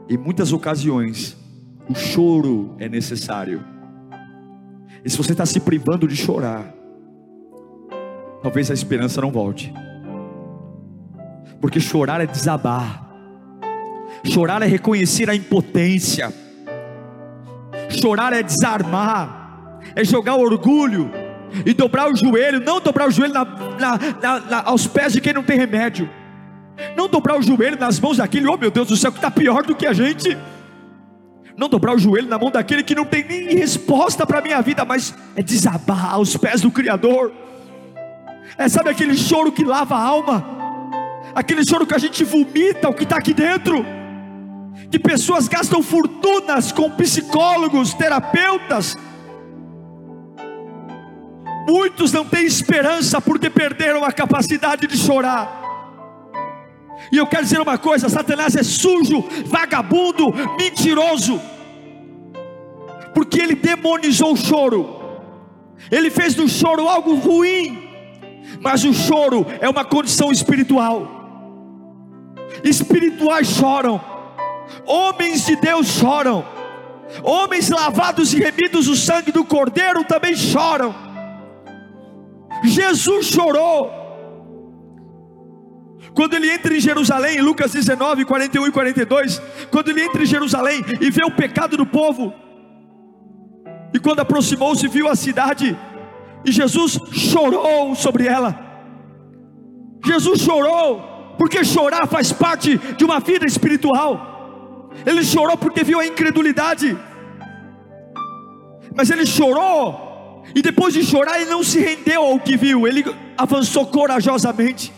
Em 0.08 0.16
muitas 0.16 0.52
ocasiões, 0.52 1.36
o 1.88 1.94
choro 1.94 2.74
é 2.78 2.88
necessário 2.88 3.64
e 5.04 5.10
se 5.10 5.16
você 5.16 5.32
está 5.32 5.44
se 5.44 5.58
privando 5.60 6.06
de 6.06 6.16
chorar, 6.16 6.72
talvez 8.42 8.70
a 8.70 8.74
esperança 8.74 9.20
não 9.20 9.32
volte. 9.32 9.72
Porque 11.60 11.80
chorar 11.80 12.20
é 12.20 12.26
desabar. 12.26 13.08
Chorar 14.24 14.62
é 14.62 14.66
reconhecer 14.66 15.28
a 15.28 15.34
impotência. 15.34 16.32
Chorar 17.88 18.32
é 18.32 18.42
desarmar. 18.42 19.80
É 19.96 20.04
jogar 20.04 20.36
orgulho 20.36 21.10
e 21.66 21.74
dobrar 21.74 22.10
o 22.10 22.16
joelho, 22.16 22.60
não 22.60 22.80
dobrar 22.80 23.08
o 23.08 23.10
joelho 23.10 23.34
na, 23.34 23.44
na, 23.44 24.40
na, 24.40 24.62
aos 24.62 24.86
pés 24.86 25.12
de 25.12 25.20
quem 25.20 25.32
não 25.32 25.42
tem 25.42 25.58
remédio, 25.58 26.08
não 26.96 27.08
dobrar 27.08 27.38
o 27.38 27.42
joelho 27.42 27.78
nas 27.78 28.00
mãos 28.00 28.16
daquele, 28.16 28.46
oh 28.46 28.56
meu 28.56 28.70
Deus 28.70 28.88
do 28.88 28.96
céu, 28.96 29.12
que 29.12 29.18
está 29.18 29.30
pior 29.30 29.62
do 29.64 29.74
que 29.74 29.86
a 29.86 29.92
gente 29.92 30.36
não 31.56 31.68
dobrar 31.68 31.94
o 31.94 31.98
joelho 31.98 32.28
na 32.28 32.38
mão 32.38 32.50
daquele 32.50 32.82
que 32.82 32.94
não 32.94 33.04
tem 33.04 33.24
nem 33.24 33.54
resposta 33.56 34.26
para 34.26 34.38
a 34.38 34.42
minha 34.42 34.60
vida, 34.60 34.84
mas 34.84 35.14
é 35.36 35.42
desabar 35.42 36.14
aos 36.14 36.36
pés 36.36 36.60
do 36.60 36.70
Criador. 36.70 37.32
É 38.56 38.68
sabe 38.68 38.90
aquele 38.90 39.16
choro 39.16 39.52
que 39.52 39.64
lava 39.64 39.94
a 39.94 40.02
alma, 40.02 40.44
aquele 41.34 41.66
choro 41.66 41.86
que 41.86 41.94
a 41.94 41.98
gente 41.98 42.24
vomita 42.24 42.88
o 42.88 42.94
que 42.94 43.04
está 43.04 43.16
aqui 43.16 43.34
dentro. 43.34 43.84
Que 44.90 44.98
pessoas 44.98 45.48
gastam 45.48 45.82
fortunas 45.82 46.72
com 46.72 46.90
psicólogos, 46.90 47.94
terapeutas. 47.94 48.96
Muitos 51.66 52.12
não 52.12 52.24
têm 52.24 52.44
esperança 52.44 53.20
porque 53.20 53.48
perderam 53.48 54.04
a 54.04 54.12
capacidade 54.12 54.86
de 54.86 54.96
chorar. 54.96 55.61
E 57.10 57.16
eu 57.16 57.26
quero 57.26 57.44
dizer 57.44 57.60
uma 57.60 57.78
coisa: 57.78 58.08
Satanás 58.08 58.54
é 58.56 58.62
sujo, 58.62 59.24
vagabundo, 59.46 60.32
mentiroso, 60.58 61.40
porque 63.14 63.40
ele 63.40 63.54
demonizou 63.54 64.32
o 64.32 64.36
choro, 64.36 65.00
ele 65.90 66.10
fez 66.10 66.34
do 66.34 66.48
choro 66.48 66.88
algo 66.88 67.14
ruim, 67.14 67.88
mas 68.60 68.84
o 68.84 68.92
choro 68.92 69.46
é 69.60 69.68
uma 69.68 69.84
condição 69.84 70.30
espiritual. 70.30 71.20
Espirituais 72.62 73.48
choram, 73.48 74.00
homens 74.86 75.46
de 75.46 75.56
Deus 75.56 75.86
choram, 75.86 76.44
homens 77.22 77.68
lavados 77.68 78.32
e 78.32 78.38
remidos 78.38 78.88
o 78.88 78.94
sangue 78.94 79.32
do 79.32 79.44
Cordeiro 79.44 80.04
também 80.04 80.36
choram. 80.36 80.94
Jesus 82.64 83.26
chorou 83.26 84.01
quando 86.14 86.34
ele 86.34 86.50
entra 86.50 86.76
em 86.76 86.80
Jerusalém, 86.80 87.40
Lucas 87.40 87.72
19, 87.72 88.24
41 88.24 88.66
e 88.66 88.70
42, 88.70 89.40
quando 89.70 89.88
ele 89.88 90.02
entra 90.02 90.22
em 90.22 90.26
Jerusalém 90.26 90.84
e 91.00 91.10
vê 91.10 91.24
o 91.24 91.30
pecado 91.30 91.76
do 91.76 91.86
povo, 91.86 92.34
e 93.94 93.98
quando 93.98 94.20
aproximou-se, 94.20 94.86
viu 94.88 95.08
a 95.08 95.16
cidade, 95.16 95.76
e 96.44 96.52
Jesus 96.52 96.98
chorou 97.12 97.94
sobre 97.94 98.26
ela. 98.26 98.58
Jesus 100.04 100.40
chorou, 100.40 101.34
porque 101.38 101.64
chorar 101.64 102.06
faz 102.06 102.32
parte 102.32 102.76
de 102.76 103.04
uma 103.04 103.20
vida 103.20 103.46
espiritual. 103.46 104.90
Ele 105.06 105.24
chorou 105.24 105.56
porque 105.56 105.82
viu 105.82 105.98
a 105.98 106.06
incredulidade, 106.06 106.96
mas 108.94 109.08
ele 109.08 109.24
chorou, 109.24 110.42
e 110.54 110.60
depois 110.60 110.92
de 110.92 111.02
chorar, 111.02 111.40
ele 111.40 111.50
não 111.50 111.62
se 111.62 111.80
rendeu 111.80 112.22
ao 112.22 112.38
que 112.38 112.56
viu, 112.56 112.86
ele 112.86 113.02
avançou 113.38 113.86
corajosamente 113.86 114.92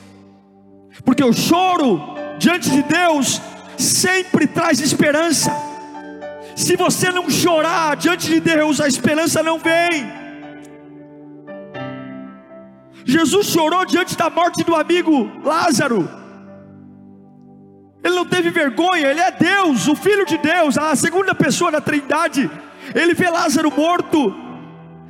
porque 1.02 1.24
o 1.24 1.32
choro 1.32 2.00
diante 2.38 2.70
de 2.70 2.82
Deus 2.82 3.40
sempre 3.76 4.46
traz 4.46 4.80
esperança. 4.80 5.50
Se 6.54 6.76
você 6.76 7.10
não 7.10 7.28
chorar 7.28 7.96
diante 7.96 8.28
de 8.28 8.40
Deus, 8.40 8.80
a 8.80 8.86
esperança 8.86 9.42
não 9.42 9.58
vem. 9.58 10.24
Jesus 13.04 13.48
chorou 13.48 13.84
diante 13.84 14.16
da 14.16 14.30
morte 14.30 14.64
do 14.64 14.74
amigo 14.74 15.30
Lázaro. 15.44 16.08
Ele 18.02 18.14
não 18.14 18.26
teve 18.26 18.50
vergonha, 18.50 19.08
ele 19.08 19.20
é 19.20 19.30
Deus, 19.30 19.88
o 19.88 19.96
Filho 19.96 20.26
de 20.26 20.36
Deus, 20.38 20.76
a 20.76 20.94
segunda 20.94 21.34
pessoa 21.34 21.70
da 21.70 21.80
Trindade. 21.80 22.50
Ele 22.94 23.14
vê 23.14 23.28
Lázaro 23.30 23.72
morto, 23.74 24.34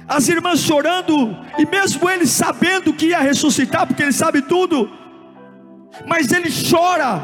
as 0.07 0.29
irmãs 0.29 0.61
chorando, 0.61 1.37
e 1.59 1.67
mesmo 1.67 2.09
ele 2.09 2.27
sabendo 2.27 2.93
que 2.93 3.07
ia 3.07 3.21
ressuscitar, 3.21 3.87
porque 3.87 4.03
ele 4.03 4.13
sabe 4.13 4.43
tudo, 4.43 4.91
mas 6.07 6.33
ele 6.33 6.49
chora, 6.51 7.21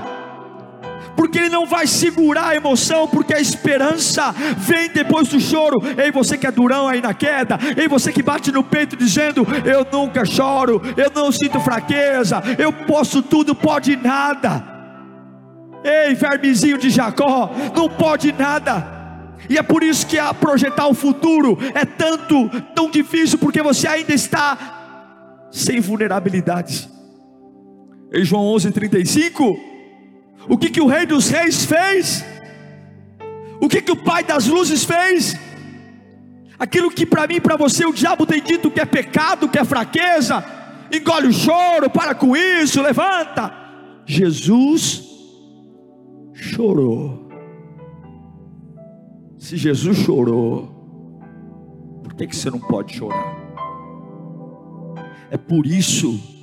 porque 1.16 1.38
ele 1.38 1.50
não 1.50 1.66
vai 1.66 1.86
segurar 1.86 2.48
a 2.48 2.56
emoção, 2.56 3.06
porque 3.06 3.34
a 3.34 3.40
esperança 3.40 4.32
vem 4.56 4.88
depois 4.88 5.28
do 5.28 5.40
choro. 5.40 5.76
Ei, 5.98 6.10
você 6.10 6.38
que 6.38 6.46
é 6.46 6.50
durão 6.50 6.88
aí 6.88 7.00
na 7.00 7.12
queda, 7.12 7.58
ei, 7.76 7.86
você 7.88 8.12
que 8.12 8.22
bate 8.22 8.50
no 8.50 8.64
peito 8.64 8.96
dizendo: 8.96 9.46
Eu 9.64 9.86
nunca 9.92 10.24
choro, 10.24 10.80
eu 10.96 11.10
não 11.14 11.30
sinto 11.30 11.60
fraqueza, 11.60 12.42
eu 12.58 12.72
posso 12.72 13.22
tudo, 13.22 13.54
pode 13.54 13.96
nada. 13.96 14.64
Ei, 15.82 16.14
vermezinho 16.14 16.76
de 16.76 16.90
Jacó, 16.90 17.50
não 17.74 17.88
pode 17.88 18.32
nada. 18.32 19.00
E 19.48 19.56
é 19.56 19.62
por 19.62 19.82
isso 19.82 20.06
que 20.06 20.18
a 20.18 20.34
projetar 20.34 20.86
o 20.86 20.94
futuro 20.94 21.58
é 21.74 21.84
tanto, 21.84 22.48
tão 22.74 22.90
difícil, 22.90 23.38
porque 23.38 23.62
você 23.62 23.88
ainda 23.88 24.12
está 24.12 25.48
sem 25.50 25.80
vulnerabilidades. 25.80 26.89
Em 28.12 28.24
João 28.24 28.44
11:35, 28.54 29.58
o 30.48 30.58
que 30.58 30.70
que 30.70 30.80
o 30.80 30.86
Rei 30.86 31.06
dos 31.06 31.28
Reis 31.28 31.64
fez? 31.64 32.24
O 33.60 33.68
que 33.68 33.80
que 33.82 33.92
o 33.92 33.96
Pai 33.96 34.24
das 34.24 34.46
Luzes 34.46 34.84
fez? 34.84 35.36
Aquilo 36.58 36.90
que 36.90 37.06
para 37.06 37.26
mim 37.26 37.36
e 37.36 37.40
para 37.40 37.56
você 37.56 37.86
o 37.86 37.92
diabo 37.92 38.26
tem 38.26 38.42
dito 38.42 38.70
que 38.70 38.80
é 38.80 38.84
pecado, 38.84 39.48
que 39.48 39.58
é 39.58 39.64
fraqueza, 39.64 40.44
engole 40.92 41.28
o 41.28 41.32
choro, 41.32 41.88
para 41.88 42.14
com 42.14 42.36
isso, 42.36 42.82
levanta. 42.82 43.52
Jesus 44.04 45.04
chorou. 46.34 47.28
Se 49.38 49.56
Jesus 49.56 49.98
chorou, 49.98 50.68
por 52.02 52.14
que, 52.14 52.26
que 52.26 52.36
você 52.36 52.50
não 52.50 52.58
pode 52.58 52.94
chorar? 52.94 53.38
É 55.30 55.36
por 55.36 55.64
isso 55.64 56.39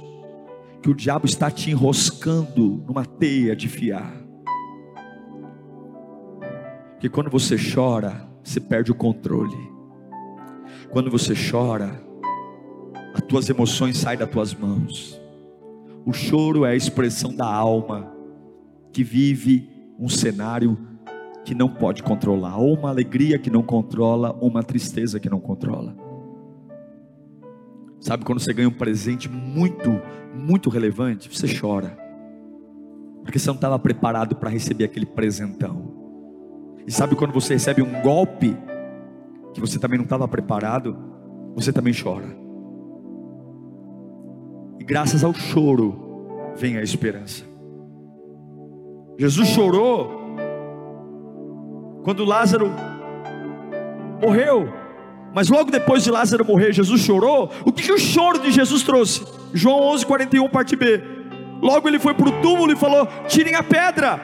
que 0.87 0.91
o 0.91 0.95
diabo 0.95 1.25
está 1.25 1.51
te 1.51 1.69
enroscando 1.69 2.81
numa 2.87 3.03
teia 3.03 3.53
de 3.53 3.67
fiar. 3.67 4.09
Que 6.97 7.09
quando 7.09 7.29
você 7.29 7.57
chora, 7.57 8.25
você 8.41 8.61
perde 8.61 8.89
o 8.89 8.95
controle. 8.95 9.57
Quando 10.89 11.11
você 11.11 11.33
chora, 11.35 12.01
as 13.13 13.21
tuas 13.23 13.49
emoções 13.49 13.97
saem 13.97 14.17
das 14.17 14.29
tuas 14.29 14.53
mãos. 14.55 15.19
O 16.05 16.13
choro 16.13 16.63
é 16.63 16.71
a 16.71 16.75
expressão 16.75 17.35
da 17.35 17.53
alma 17.53 18.09
que 18.93 19.03
vive 19.03 19.69
um 19.99 20.07
cenário 20.07 20.77
que 21.43 21.53
não 21.53 21.67
pode 21.67 22.01
controlar, 22.01 22.55
ou 22.55 22.77
uma 22.77 22.91
alegria 22.91 23.37
que 23.37 23.49
não 23.49 23.61
controla, 23.61 24.37
ou 24.39 24.47
uma 24.47 24.63
tristeza 24.63 25.19
que 25.19 25.29
não 25.29 25.41
controla. 25.41 26.06
Sabe 28.07 28.23
quando 28.23 28.39
você 28.39 28.53
ganha 28.53 28.69
um 28.69 28.71
presente 28.71 29.27
muito, 29.27 30.01
muito 30.33 30.69
relevante, 30.69 31.27
você 31.27 31.45
chora, 31.59 31.89
porque 33.21 33.37
você 33.37 33.47
não 33.47 33.55
estava 33.55 33.77
preparado 33.77 34.33
para 34.33 34.49
receber 34.49 34.85
aquele 34.85 35.05
presentão. 35.05 35.93
E 36.87 36.91
sabe 36.91 37.17
quando 37.17 37.33
você 37.33 37.55
recebe 37.55 37.81
um 37.81 38.01
golpe 38.01 38.55
que 39.53 39.59
você 39.59 39.77
também 39.77 39.97
não 39.97 40.05
estava 40.05 40.25
preparado, 40.25 40.97
você 41.53 41.73
também 41.73 41.93
chora. 41.93 42.33
E 44.79 44.85
graças 44.85 45.21
ao 45.21 45.33
choro 45.33 46.53
vem 46.55 46.77
a 46.77 46.81
esperança. 46.81 47.43
Jesus 49.19 49.49
chorou 49.49 50.37
quando 52.05 52.23
Lázaro 52.23 52.71
morreu. 54.23 54.86
Mas 55.37 55.49
logo 55.49 55.69
depois 55.69 56.03
de 56.03 56.09
Lázaro 56.09 56.43
morrer, 56.43 56.73
Jesus 56.73 56.99
chorou. 56.99 57.51
O 57.63 57.71
que, 57.71 57.83
que 57.83 57.91
o 57.91 57.99
choro 57.99 58.39
de 58.39 58.51
Jesus 58.51 58.81
trouxe? 58.81 59.23
João 59.53 59.83
11, 59.93 60.03
41, 60.03 60.49
parte 60.49 60.75
B. 60.75 60.99
Logo 61.61 61.87
ele 61.87 61.99
foi 61.99 62.15
para 62.15 62.27
o 62.27 62.41
túmulo 62.41 62.71
e 62.71 62.75
falou: 62.75 63.07
Tirem 63.27 63.53
a 63.53 63.61
pedra. 63.61 64.19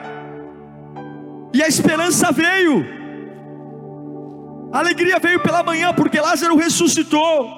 E 1.52 1.62
a 1.62 1.68
esperança 1.68 2.32
veio. 2.32 2.84
A 4.72 4.80
alegria 4.80 5.20
veio 5.20 5.38
pela 5.38 5.62
manhã, 5.62 5.94
porque 5.94 6.20
Lázaro 6.20 6.56
ressuscitou. 6.56 7.48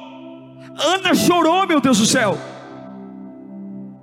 Ana 0.79 1.15
chorou, 1.15 1.67
meu 1.67 1.81
Deus 1.81 1.99
do 1.99 2.05
céu. 2.05 2.37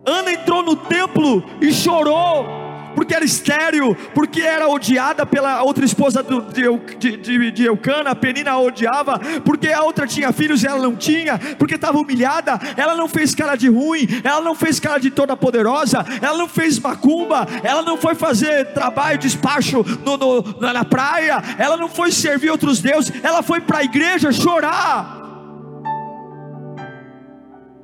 Ana 0.04 0.34
entrou 0.34 0.64
no 0.64 0.76
templo 0.76 1.44
e 1.62 1.72
chorou 1.72 2.63
porque 2.96 3.14
era 3.14 3.26
estéreo, 3.26 3.96
porque 4.14 4.42
era 4.42 4.68
odiada 4.68 5.26
pela 5.26 5.62
outra 5.64 5.86
esposa 5.86 6.24
do, 6.24 6.42
de, 6.42 7.18
de, 7.18 7.52
de 7.52 7.66
Eucana, 7.66 8.12
a 8.12 8.16
Penina 8.16 8.52
a 8.52 8.60
odiava, 8.60 9.20
porque 9.44 9.70
a 9.70 9.84
outra 9.84 10.08
tinha 10.08 10.32
filhos 10.32 10.64
e 10.64 10.68
ela 10.68 10.82
não 10.82 10.96
tinha, 10.96 11.38
porque 11.58 11.76
estava 11.76 11.98
humilhada, 11.98 12.60
ela 12.78 12.96
não 12.96 13.08
fez 13.08 13.34
cara 13.36 13.56
de 13.56 13.70
ruim, 13.70 14.08
ela 14.24 14.42
não 14.42 14.56
fez 14.56 14.80
cara 14.80 15.00
de 15.00 15.10
toda 15.10 15.36
poderosa, 15.36 16.06
ela 16.22 16.38
não 16.38 16.48
fez 16.48 16.80
macumba, 16.80 17.48
ela 17.64 17.82
não 17.82 17.98
foi 17.98 18.16
fazer 18.16 18.74
trabalho, 18.74 19.18
despacho 19.18 19.84
no, 20.06 20.18
no, 20.18 20.60
na 20.60 20.86
praia, 20.86 21.42
ela 21.58 21.78
não 21.78 21.90
foi 21.90 22.12
servir 22.12 22.50
outros 22.50 22.82
deuses, 22.82 23.14
ela 23.24 23.42
foi 23.42 23.62
para 23.62 23.80
a 23.80 23.84
igreja 23.84 24.32
chorar. 24.32 25.24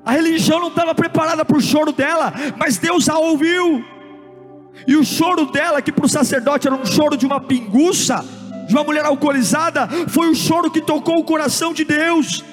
A 0.06 0.12
religião 0.12 0.60
não 0.60 0.70
estava 0.70 0.96
preparada 0.96 1.46
para 1.46 1.58
o 1.58 1.62
choro 1.62 1.92
dela, 1.92 2.34
mas 2.58 2.78
Deus 2.78 3.08
a 3.10 3.20
ouviu. 3.20 3.86
E 4.88 4.96
o 4.96 5.04
choro 5.04 5.46
dela, 5.46 5.82
que 5.82 5.92
para 5.92 6.06
o 6.06 6.10
sacerdote 6.10 6.68
era 6.68 6.76
um 6.76 6.86
choro 6.86 7.18
de 7.18 7.26
uma 7.26 7.40
pinguça, 7.40 8.24
de 8.68 8.74
uma 8.74 8.84
mulher 8.84 9.06
alcoolizada, 9.06 9.88
foi 10.08 10.30
o 10.30 10.36
choro 10.36 10.70
que 10.70 10.82
tocou 10.82 11.18
o 11.18 11.24
coração 11.24 11.74
de 11.74 11.84
Deus. 11.84 12.44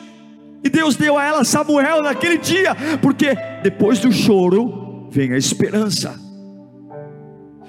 E 0.65 0.69
Deus 0.69 0.97
deu 0.97 1.19
a 1.19 1.25
ela 1.25 1.45
Samuel 1.45 2.03
naquele 2.03 2.39
dia, 2.39 2.75
porque 3.01 3.35
depois 3.63 3.99
do 3.99 4.11
choro 4.11 5.09
vem 5.11 5.33
a 5.33 5.37
esperança. 5.37 6.19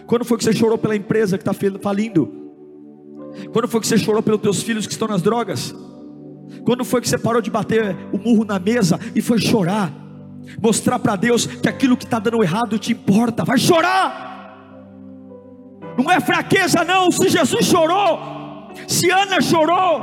Quando 0.06 0.24
foi 0.24 0.38
que 0.38 0.44
você 0.46 0.54
chorou 0.54 0.78
pela 0.78 0.96
empresa 0.96 1.38
que 1.38 1.48
está 1.48 1.54
falindo? 1.82 2.34
Quando 3.52 3.68
foi 3.68 3.82
que 3.82 3.88
você 3.88 3.98
chorou 3.98 4.24
pelos 4.24 4.42
teus 4.42 4.64
filhos 4.64 4.88
que 4.88 4.94
estão 4.94 5.08
nas 5.08 5.22
drogas? 5.22 5.76
Quando 6.64 6.86
foi 6.86 7.02
que 7.02 7.10
você 7.10 7.18
parou 7.18 7.42
de 7.42 7.52
bater 7.52 7.96
o 8.14 8.18
murro 8.18 8.46
na 8.46 8.58
mesa 8.58 9.00
e 9.14 9.22
foi 9.22 9.38
chorar? 9.40 9.92
Mostrar 10.62 10.98
para 10.98 11.18
Deus 11.18 11.46
que 11.46 11.68
aquilo 11.68 11.98
que 11.98 12.06
está 12.06 12.20
dando 12.20 12.42
errado 12.42 12.80
te 12.80 12.94
importa, 12.94 13.44
vai 13.44 13.58
chorar 13.58 14.37
não 15.98 16.12
é 16.12 16.20
fraqueza, 16.20 16.84
não. 16.84 17.10
Se 17.12 17.28
Jesus 17.30 17.66
chorou, 17.66 18.72
se 18.88 19.10
Ana 19.10 19.42
chorou, 19.42 20.02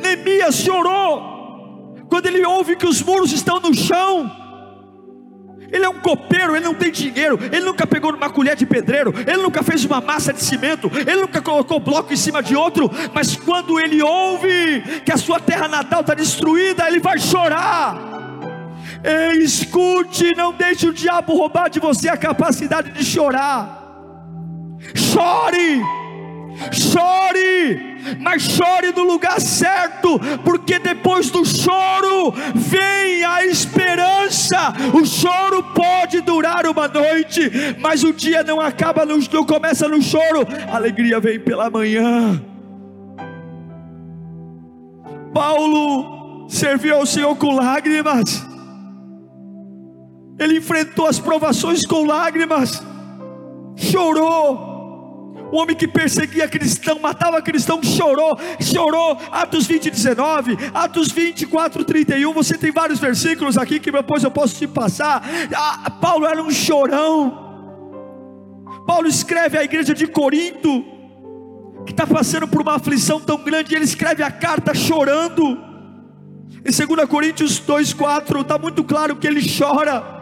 Neemias 0.00 0.56
chorou, 0.56 1.96
quando 2.08 2.26
ele 2.26 2.44
ouve 2.44 2.76
que 2.76 2.86
os 2.86 3.02
muros 3.02 3.32
estão 3.32 3.60
no 3.60 3.74
chão. 3.74 4.38
Ele 5.72 5.84
é 5.84 5.88
um 5.88 6.00
copeiro, 6.00 6.56
ele 6.56 6.64
não 6.64 6.74
tem 6.74 6.90
dinheiro, 6.90 7.38
ele 7.40 7.64
nunca 7.64 7.86
pegou 7.86 8.12
uma 8.12 8.28
colher 8.28 8.56
de 8.56 8.66
pedreiro, 8.66 9.14
ele 9.24 9.40
nunca 9.40 9.62
fez 9.62 9.84
uma 9.84 10.00
massa 10.00 10.32
de 10.32 10.42
cimento, 10.42 10.90
ele 10.92 11.20
nunca 11.20 11.40
colocou 11.40 11.78
bloco 11.78 12.12
em 12.12 12.16
cima 12.16 12.42
de 12.42 12.56
outro, 12.56 12.90
mas 13.14 13.36
quando 13.36 13.78
ele 13.78 14.02
ouve 14.02 14.82
que 15.04 15.12
a 15.12 15.16
sua 15.16 15.38
terra 15.38 15.68
natal 15.68 16.00
está 16.00 16.12
destruída, 16.12 16.88
ele 16.88 16.98
vai 16.98 17.20
chorar. 17.20 17.96
Ei, 19.04 19.38
escute, 19.44 20.34
não 20.34 20.52
deixe 20.52 20.88
o 20.88 20.92
diabo 20.92 21.34
roubar 21.34 21.70
de 21.70 21.78
você 21.78 22.08
a 22.08 22.16
capacidade 22.16 22.90
de 22.90 23.04
chorar. 23.04 23.79
Chore, 24.94 25.82
chore, 26.72 28.16
mas 28.18 28.42
chore 28.42 28.92
no 28.92 29.04
lugar 29.04 29.40
certo, 29.40 30.18
porque 30.44 30.78
depois 30.78 31.30
do 31.30 31.44
choro 31.44 32.32
vem 32.54 33.24
a 33.24 33.44
esperança. 33.44 34.72
O 34.94 35.04
choro 35.04 35.62
pode 35.74 36.20
durar 36.20 36.66
uma 36.66 36.88
noite, 36.88 37.50
mas 37.78 38.02
o 38.02 38.12
dia 38.12 38.42
não 38.42 38.60
acaba, 38.60 39.04
no, 39.04 39.18
não 39.18 39.44
começa 39.44 39.88
no 39.88 40.00
choro, 40.00 40.46
a 40.70 40.76
alegria 40.76 41.20
vem 41.20 41.38
pela 41.38 41.70
manhã. 41.70 42.40
Paulo 45.32 46.48
serviu 46.48 46.96
ao 46.96 47.06
Senhor 47.06 47.36
com 47.36 47.54
lágrimas, 47.54 48.44
ele 50.38 50.58
enfrentou 50.58 51.06
as 51.06 51.20
provações 51.20 51.86
com 51.86 52.04
lágrimas, 52.04 52.82
chorou, 53.76 54.69
o 55.52 55.56
homem 55.56 55.76
que 55.76 55.88
perseguia 55.88 56.48
cristão, 56.48 56.98
matava 56.98 57.42
cristão, 57.42 57.82
chorou, 57.82 58.38
chorou. 58.60 59.18
Atos 59.32 59.66
20, 59.66 59.90
19, 59.90 60.56
Atos 60.72 61.10
24, 61.10 61.84
31. 61.84 62.32
Você 62.32 62.56
tem 62.56 62.70
vários 62.70 63.00
versículos 63.00 63.58
aqui 63.58 63.80
que 63.80 63.90
depois 63.90 64.22
eu 64.22 64.30
posso 64.30 64.54
te 64.54 64.66
passar. 64.66 65.22
Ah, 65.54 65.90
Paulo 65.90 66.26
era 66.26 66.42
um 66.42 66.50
chorão. 66.50 67.48
Paulo 68.86 69.08
escreve 69.08 69.58
à 69.58 69.64
igreja 69.64 69.92
de 69.94 70.06
Corinto, 70.06 70.84
que 71.84 71.92
está 71.92 72.06
passando 72.06 72.46
por 72.46 72.60
uma 72.60 72.76
aflição 72.76 73.20
tão 73.20 73.42
grande, 73.42 73.74
ele 73.74 73.84
escreve 73.84 74.22
a 74.22 74.30
carta 74.30 74.74
chorando. 74.74 75.58
Em 76.64 76.86
2 76.86 77.08
Coríntios 77.08 77.60
2,4 77.60 78.42
está 78.42 78.58
muito 78.58 78.84
claro 78.84 79.16
que 79.16 79.26
ele 79.26 79.40
chora. 79.58 80.18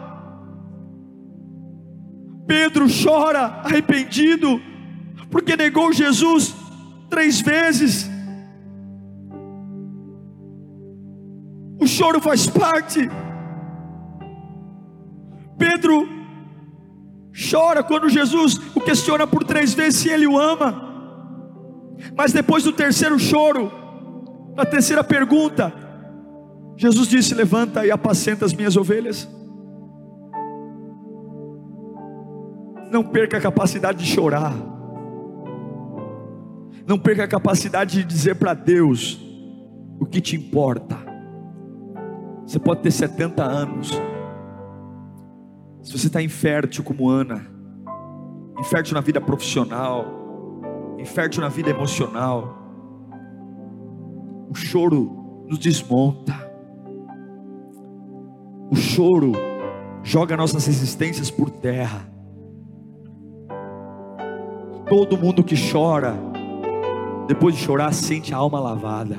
Pedro 2.47 2.87
chora 2.87 3.61
arrependido 3.63 4.68
porque 5.29 5.55
negou 5.55 5.91
Jesus 5.93 6.55
três 7.09 7.41
vezes. 7.41 8.09
O 11.79 11.87
choro 11.87 12.19
faz 12.19 12.47
parte. 12.47 13.09
Pedro 15.57 16.07
chora 17.49 17.83
quando 17.83 18.09
Jesus 18.09 18.59
o 18.75 18.81
questiona 18.81 19.25
por 19.25 19.43
três 19.43 19.73
vezes 19.73 20.01
se 20.01 20.09
ele 20.09 20.27
o 20.27 20.37
ama. 20.37 20.87
Mas 22.15 22.33
depois 22.33 22.63
do 22.63 22.71
terceiro 22.71 23.19
choro, 23.19 23.71
na 24.55 24.65
terceira 24.65 25.03
pergunta, 25.03 25.73
Jesus 26.75 27.07
disse: 27.07 27.33
Levanta 27.33 27.85
e 27.85 27.91
apacenta 27.91 28.45
as 28.45 28.53
minhas 28.53 28.75
ovelhas. 28.75 29.27
Não 32.91 33.03
perca 33.03 33.37
a 33.37 33.41
capacidade 33.41 34.03
de 34.03 34.05
chorar. 34.05 34.78
Não 36.89 36.97
perca 36.97 37.23
a 37.23 37.27
capacidade 37.27 37.99
de 37.99 38.03
dizer 38.03 38.33
para 38.33 38.55
Deus 38.55 39.23
o 39.99 40.07
que 40.07 40.19
te 40.19 40.35
importa. 40.35 40.97
Você 42.47 42.57
pode 42.57 42.81
ter 42.81 42.89
70 42.89 43.43
anos. 43.43 43.91
Se 45.83 45.91
você 45.95 46.07
está 46.07 46.19
infértil 46.19 46.83
como 46.83 47.07
Ana, 47.07 47.45
infértil 48.57 48.95
na 48.95 49.01
vida 49.01 49.21
profissional, 49.21 50.03
infértil 50.97 51.41
na 51.41 51.49
vida 51.49 51.69
emocional, 51.69 52.57
o 54.49 54.55
choro 54.55 55.45
nos 55.47 55.59
desmonta. 55.59 56.33
O 58.71 58.75
choro 58.75 59.33
joga 60.01 60.35
nossas 60.35 60.65
resistências 60.65 61.29
por 61.29 61.51
terra. 61.51 62.11
Todo 64.87 65.19
mundo 65.19 65.43
que 65.43 65.53
chora 65.71 66.28
depois 67.29 67.55
de 67.55 67.61
chorar, 67.61 67.93
sente 67.93 68.33
a 68.33 68.37
alma 68.37 68.59
lavada. 68.59 69.15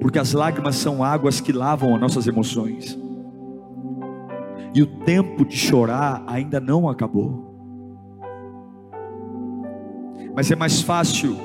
porque 0.00 0.18
as 0.18 0.32
lágrimas 0.32 0.76
são 0.76 1.02
águas 1.02 1.40
que 1.40 1.52
lavam 1.52 1.94
as 1.94 2.00
nossas 2.00 2.26
emoções. 2.26 2.98
E 4.74 4.82
o 4.82 4.86
tempo 4.86 5.44
de 5.44 5.56
chorar 5.56 6.22
ainda 6.26 6.60
não 6.60 6.88
acabou. 6.88 7.56
Mas 10.34 10.50
é 10.50 10.56
mais 10.56 10.82
fácil 10.82 11.36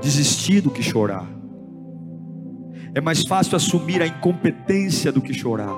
desistir 0.00 0.60
do 0.62 0.70
que 0.70 0.82
chorar. 0.82 1.26
É 2.94 3.00
mais 3.00 3.22
fácil 3.22 3.54
assumir 3.54 4.02
a 4.02 4.06
incompetência 4.06 5.12
do 5.12 5.20
que 5.20 5.32
chorar. 5.32 5.76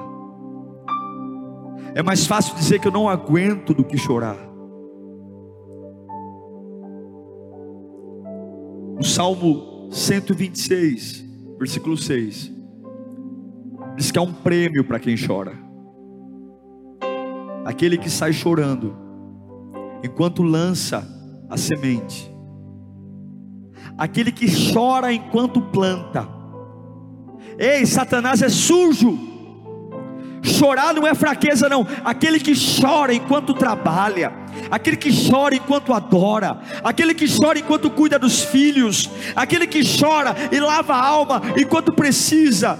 É 1.94 2.02
mais 2.02 2.26
fácil 2.26 2.54
dizer 2.54 2.78
que 2.78 2.88
eu 2.88 2.92
não 2.92 3.08
aguento 3.08 3.74
do 3.74 3.84
que 3.84 3.98
chorar. 3.98 4.47
O 8.98 9.04
Salmo 9.04 9.88
126, 9.92 11.24
versículo 11.56 11.96
6, 11.96 12.50
diz 13.96 14.10
que 14.10 14.18
há 14.18 14.22
um 14.22 14.32
prêmio 14.32 14.84
para 14.84 14.98
quem 14.98 15.14
chora. 15.16 15.52
Aquele 17.64 17.96
que 17.96 18.10
sai 18.10 18.32
chorando, 18.32 18.96
enquanto 20.02 20.42
lança 20.42 21.06
a 21.48 21.56
semente. 21.56 22.28
Aquele 23.96 24.32
que 24.32 24.46
chora 24.72 25.12
enquanto 25.12 25.62
planta. 25.62 26.28
Ei, 27.56 27.86
Satanás 27.86 28.42
é 28.42 28.48
sujo. 28.48 29.16
Chorar 30.42 30.94
não 30.94 31.06
é 31.06 31.14
fraqueza, 31.14 31.68
não. 31.68 31.86
Aquele 32.04 32.40
que 32.40 32.52
chora 32.80 33.14
enquanto 33.14 33.54
trabalha, 33.54 34.32
aquele 34.70 34.96
que 34.96 35.10
chora 35.30 35.54
enquanto 35.54 35.92
adora, 35.92 36.58
aquele 36.82 37.14
que 37.14 37.26
chora 37.28 37.58
enquanto 37.58 37.90
cuida 37.90 38.18
dos 38.18 38.42
filhos, 38.42 39.10
aquele 39.34 39.66
que 39.66 39.82
chora 39.82 40.34
e 40.50 40.60
lava 40.60 40.94
a 40.94 41.04
alma 41.04 41.42
enquanto 41.56 41.92
precisa, 41.92 42.78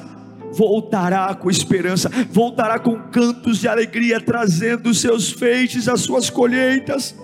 voltará 0.53 1.35
com 1.35 1.51
esperança, 1.51 2.11
voltará 2.31 2.79
com 2.79 2.98
cantos 3.11 3.59
de 3.59 3.68
alegria, 3.68 4.20
trazendo 4.20 4.92
seus 4.94 5.31
feixes, 5.31 5.88
as 5.88 6.01
suas 6.01 6.31
colheitas. 6.31 7.14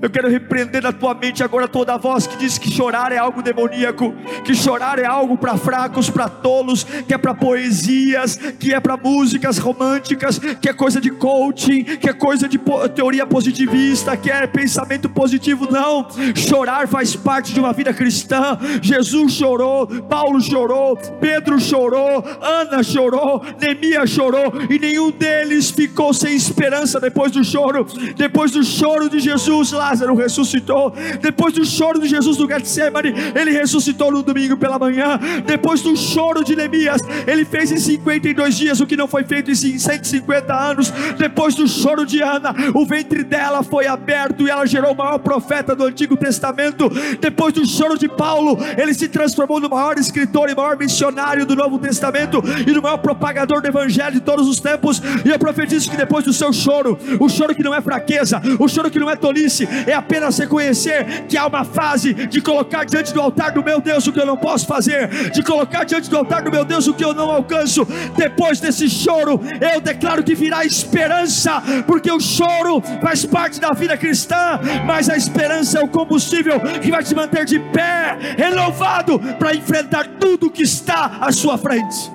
Eu 0.00 0.10
quero 0.10 0.28
repreender 0.28 0.82
na 0.82 0.92
tua 0.92 1.14
mente 1.14 1.42
agora 1.42 1.66
toda 1.66 1.94
a 1.94 1.98
voz 1.98 2.26
que 2.26 2.36
diz 2.36 2.58
que 2.58 2.70
chorar 2.70 3.12
é 3.12 3.18
algo 3.18 3.42
demoníaco, 3.42 4.14
que 4.44 4.54
chorar 4.54 4.98
é 4.98 5.04
algo 5.04 5.36
para 5.36 5.56
fracos, 5.56 6.10
para 6.10 6.28
tolos, 6.28 6.84
que 6.84 7.14
é 7.14 7.18
para 7.18 7.34
poesias, 7.34 8.36
que 8.36 8.72
é 8.72 8.80
para 8.80 8.96
músicas 8.96 9.58
românticas, 9.58 10.38
que 10.38 10.68
é 10.68 10.72
coisa 10.72 11.00
de 11.00 11.10
coaching, 11.10 11.84
que 11.84 12.08
é 12.08 12.12
coisa 12.12 12.48
de 12.48 12.60
teoria 12.94 13.26
positivista, 13.26 14.16
que 14.16 14.30
é 14.30 14.46
pensamento 14.46 15.08
positivo. 15.08 15.68
Não, 15.70 16.06
chorar 16.34 16.86
faz 16.88 17.16
parte 17.16 17.52
de 17.52 17.60
uma 17.60 17.72
vida 17.72 17.92
cristã. 17.92 18.58
Jesus 18.82 19.32
chorou, 19.32 19.86
Paulo 19.86 20.40
chorou, 20.40 20.96
Pedro 21.20 21.60
chorou, 21.60 22.24
Ana 22.40 22.82
chorou, 22.82 23.42
Neemias 23.60 24.10
chorou, 24.10 24.52
e 24.68 24.78
nenhum 24.78 25.10
deles 25.10 25.70
ficou 25.70 26.12
sem 26.12 26.34
esperança 26.34 27.00
depois 27.00 27.32
do 27.32 27.44
choro. 27.44 27.86
Depois 28.16 28.50
do 28.50 28.62
choro 28.62 29.08
de 29.08 29.20
Jesus, 29.20 29.72
Lázaro 29.80 30.14
ressuscitou. 30.14 30.92
Depois 31.22 31.54
do 31.54 31.64
choro 31.64 31.98
de 31.98 32.06
Jesus 32.06 32.36
no 32.36 32.46
Getsemane, 32.46 33.14
ele 33.34 33.50
ressuscitou 33.50 34.12
no 34.12 34.22
domingo 34.22 34.56
pela 34.58 34.78
manhã. 34.78 35.18
Depois 35.46 35.80
do 35.80 35.96
choro 35.96 36.44
de 36.44 36.54
Neemias, 36.54 37.00
ele 37.26 37.46
fez 37.46 37.72
em 37.72 37.78
52 37.78 38.56
dias 38.56 38.80
o 38.80 38.86
que 38.86 38.96
não 38.96 39.08
foi 39.08 39.24
feito 39.24 39.50
em 39.50 39.54
150 39.54 40.54
anos. 40.54 40.90
Depois 41.16 41.54
do 41.54 41.66
choro 41.66 42.04
de 42.04 42.20
Ana, 42.20 42.54
o 42.74 42.84
ventre 42.84 43.24
dela 43.24 43.62
foi 43.62 43.86
aberto 43.86 44.46
e 44.46 44.50
ela 44.50 44.66
gerou 44.66 44.92
o 44.92 44.96
maior 44.96 45.18
profeta 45.18 45.74
do 45.74 45.84
Antigo 45.84 46.14
Testamento. 46.14 46.90
Depois 47.18 47.54
do 47.54 47.66
choro 47.66 47.98
de 47.98 48.08
Paulo, 48.08 48.58
ele 48.76 48.92
se 48.92 49.08
transformou 49.08 49.60
no 49.60 49.70
maior 49.70 49.96
escritor 49.98 50.50
e 50.50 50.54
maior 50.54 50.76
missionário 50.76 51.46
do 51.46 51.56
Novo 51.56 51.78
Testamento 51.78 52.42
e 52.66 52.70
no 52.70 52.82
maior 52.82 52.98
propagador 52.98 53.62
do 53.62 53.68
Evangelho 53.68 54.12
de 54.12 54.20
todos 54.20 54.46
os 54.46 54.60
tempos. 54.60 55.00
E 55.24 55.30
eu 55.30 55.38
profetizo 55.38 55.90
que 55.90 55.96
depois 55.96 56.24
do 56.24 56.32
seu 56.32 56.52
choro, 56.52 56.98
o 57.18 57.28
choro 57.28 57.54
que 57.54 57.62
não 57.62 57.74
é 57.74 57.80
fraqueza, 57.80 58.42
o 58.58 58.68
choro 58.68 58.90
que 58.90 58.98
não 58.98 59.08
é 59.08 59.16
tolice, 59.16 59.66
é 59.86 59.92
apenas 59.92 60.38
reconhecer 60.38 61.24
que 61.28 61.36
há 61.36 61.46
uma 61.46 61.64
fase 61.64 62.14
de 62.14 62.40
colocar 62.40 62.84
diante 62.84 63.12
do 63.12 63.20
altar 63.20 63.52
do 63.52 63.62
meu 63.62 63.80
Deus 63.80 64.06
o 64.06 64.12
que 64.12 64.20
eu 64.20 64.26
não 64.26 64.36
posso 64.36 64.66
fazer, 64.66 65.30
de 65.30 65.42
colocar 65.42 65.84
diante 65.84 66.08
do 66.08 66.16
altar 66.16 66.42
do 66.42 66.50
meu 66.50 66.64
Deus 66.64 66.86
o 66.86 66.94
que 66.94 67.04
eu 67.04 67.14
não 67.14 67.30
alcanço. 67.30 67.86
Depois 68.16 68.60
desse 68.60 68.88
choro, 68.88 69.40
eu 69.60 69.80
declaro 69.80 70.22
que 70.22 70.34
virá 70.34 70.64
esperança, 70.64 71.62
porque 71.86 72.10
o 72.10 72.20
choro 72.20 72.80
faz 73.00 73.24
parte 73.24 73.60
da 73.60 73.70
vida 73.70 73.96
cristã, 73.96 74.60
mas 74.86 75.08
a 75.08 75.16
esperança 75.16 75.78
é 75.78 75.84
o 75.84 75.88
combustível 75.88 76.60
que 76.80 76.90
vai 76.90 77.02
te 77.02 77.14
manter 77.14 77.44
de 77.44 77.58
pé, 77.58 78.18
renovado, 78.36 79.18
para 79.38 79.54
enfrentar 79.54 80.06
tudo 80.18 80.50
que 80.50 80.62
está 80.62 81.18
à 81.20 81.32
sua 81.32 81.56
frente. 81.56 82.10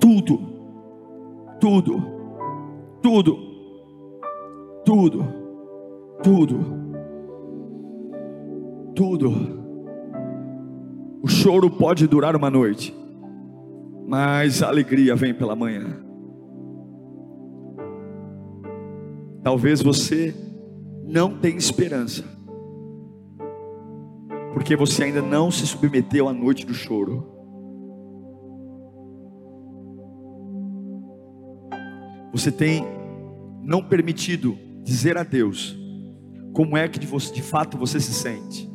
Tudo, 0.00 0.38
tudo, 1.60 2.02
tudo, 3.00 3.38
tudo 4.84 5.41
tudo, 6.22 6.60
tudo. 8.94 9.30
O 11.22 11.28
choro 11.28 11.70
pode 11.70 12.06
durar 12.06 12.36
uma 12.36 12.50
noite, 12.50 12.94
mas 14.06 14.62
a 14.62 14.68
alegria 14.68 15.16
vem 15.16 15.34
pela 15.34 15.56
manhã. 15.56 16.00
Talvez 19.42 19.82
você 19.82 20.34
não 21.04 21.36
tenha 21.36 21.56
esperança, 21.56 22.24
porque 24.52 24.76
você 24.76 25.04
ainda 25.04 25.20
não 25.20 25.50
se 25.50 25.66
submeteu 25.66 26.28
à 26.28 26.32
noite 26.32 26.64
do 26.64 26.74
choro. 26.74 27.26
Você 32.32 32.50
tem 32.50 32.84
não 33.62 33.82
permitido 33.82 34.56
dizer 34.82 35.18
a 35.18 35.22
Deus 35.22 35.81
como 36.52 36.76
é 36.76 36.86
que 36.86 36.98
de, 36.98 37.06
você, 37.06 37.32
de 37.32 37.42
fato 37.42 37.78
você 37.78 37.98
se 37.98 38.12
sente? 38.12 38.70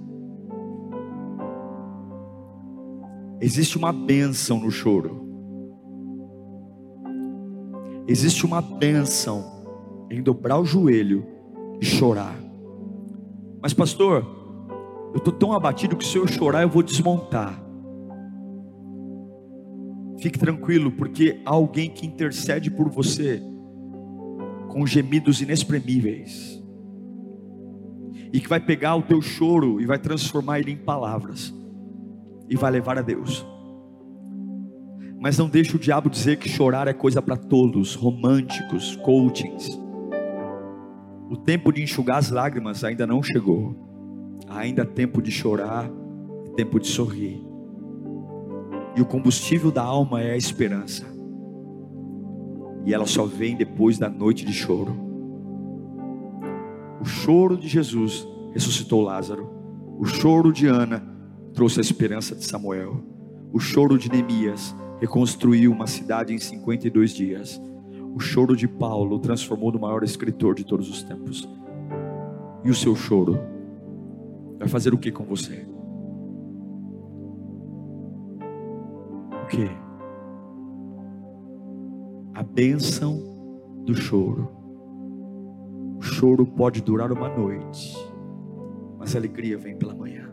Existe 3.40 3.78
uma 3.78 3.94
bênção 3.94 4.60
no 4.60 4.72
choro. 4.72 5.26
Existe 8.08 8.46
uma 8.46 8.62
bênção 8.62 9.46
em 10.10 10.24
dobrar 10.24 10.60
o 10.60 10.66
joelho 10.66 11.26
e 11.80 11.86
chorar. 11.86 12.36
Mas, 13.62 13.74
pastor, 13.74 14.26
eu 15.14 15.18
estou 15.18 15.34
tão 15.34 15.54
abatido 15.54 15.96
que 15.96 16.06
se 16.06 16.18
eu 16.18 16.26
chorar 16.26 16.64
eu 16.64 16.70
vou 16.70 16.82
desmontar. 16.82 17.64
Fique 20.20 20.40
tranquilo, 20.40 20.92
porque 20.92 21.40
há 21.46 21.52
alguém 21.52 21.92
que 21.92 22.08
intercede 22.08 22.72
por 22.72 22.90
você 22.90 23.40
com 24.70 24.86
gemidos 24.88 25.42
inexprimíveis 25.42 26.58
e 28.32 28.40
que 28.40 28.50
vai 28.50 28.60
pegar 28.60 28.96
o 28.96 29.02
teu 29.02 29.22
choro 29.22 29.80
e 29.82 29.86
vai 29.86 29.98
transformar 29.98 30.60
ele 30.60 30.72
em 30.72 30.78
palavras 30.78 31.54
e 32.50 32.56
vai 32.56 32.72
levar 32.72 32.98
a 32.98 33.02
Deus. 33.02 33.46
Mas 35.20 35.38
não 35.38 35.50
deixe 35.50 35.76
o 35.76 35.80
diabo 35.80 36.10
dizer 36.10 36.38
que 36.38 36.48
chorar 36.48 36.88
é 36.88 36.94
coisa 36.94 37.22
para 37.22 37.36
todos, 37.36 37.96
românticos, 37.96 38.96
coachings. 38.98 39.68
O 41.30 41.36
tempo 41.36 41.72
de 41.72 41.82
enxugar 41.82 42.18
as 42.18 42.30
lágrimas 42.30 42.84
ainda 42.84 43.08
não 43.08 43.22
chegou. 43.24 43.76
Ainda 44.48 44.84
há 44.84 44.86
tempo 44.86 45.22
de 45.22 45.32
chorar 45.32 45.90
tempo 46.58 46.80
de 46.80 46.88
sorrir. 46.88 47.40
E 48.96 49.02
o 49.02 49.06
combustível 49.06 49.72
da 49.72 49.84
alma 49.84 50.24
é 50.24 50.32
a 50.32 50.38
esperança. 50.38 51.06
E 52.84 52.94
ela 52.94 53.06
só 53.06 53.26
vem 53.26 53.56
depois 53.56 54.00
da 54.00 54.10
noite 54.10 54.44
de 54.44 54.54
choro. 54.54 55.07
O 57.00 57.06
choro 57.06 57.56
de 57.56 57.68
Jesus 57.68 58.28
ressuscitou 58.54 59.02
Lázaro. 59.02 59.50
O 60.00 60.06
choro 60.06 60.52
de 60.52 60.68
Ana 60.68 61.04
trouxe 61.54 61.80
a 61.80 61.82
esperança 61.82 62.36
de 62.36 62.44
Samuel. 62.44 63.04
O 63.54 63.60
choro 63.60 63.98
de 63.98 64.10
Neemias 64.10 64.76
reconstruiu 65.00 65.72
uma 65.72 65.88
cidade 65.88 66.34
em 66.34 66.40
52 66.40 67.12
dias. 67.12 67.62
O 68.16 68.20
choro 68.20 68.56
de 68.56 68.68
Paulo 68.68 69.20
transformou 69.20 69.72
no 69.72 69.80
maior 69.80 70.04
escritor 70.04 70.56
de 70.56 70.64
todos 70.64 70.90
os 70.90 71.04
tempos. 71.04 71.48
E 72.64 72.70
o 72.70 72.74
seu 72.74 72.96
choro 72.96 73.40
vai 74.58 74.68
fazer 74.68 74.94
o 74.94 74.98
que 74.98 75.12
com 75.12 75.24
você? 75.24 75.68
O 79.44 79.48
que? 79.48 79.70
A 82.34 82.44
bênção 82.44 83.24
do 83.86 83.96
choro 83.96 84.57
choro 86.18 86.48
pode 86.48 86.82
durar 86.82 87.12
uma 87.12 87.30
noite, 87.30 87.96
mas 88.98 89.14
a 89.14 89.20
alegria 89.20 89.56
vem 89.56 89.78
pela 89.78 89.94
manhã. 89.94 90.28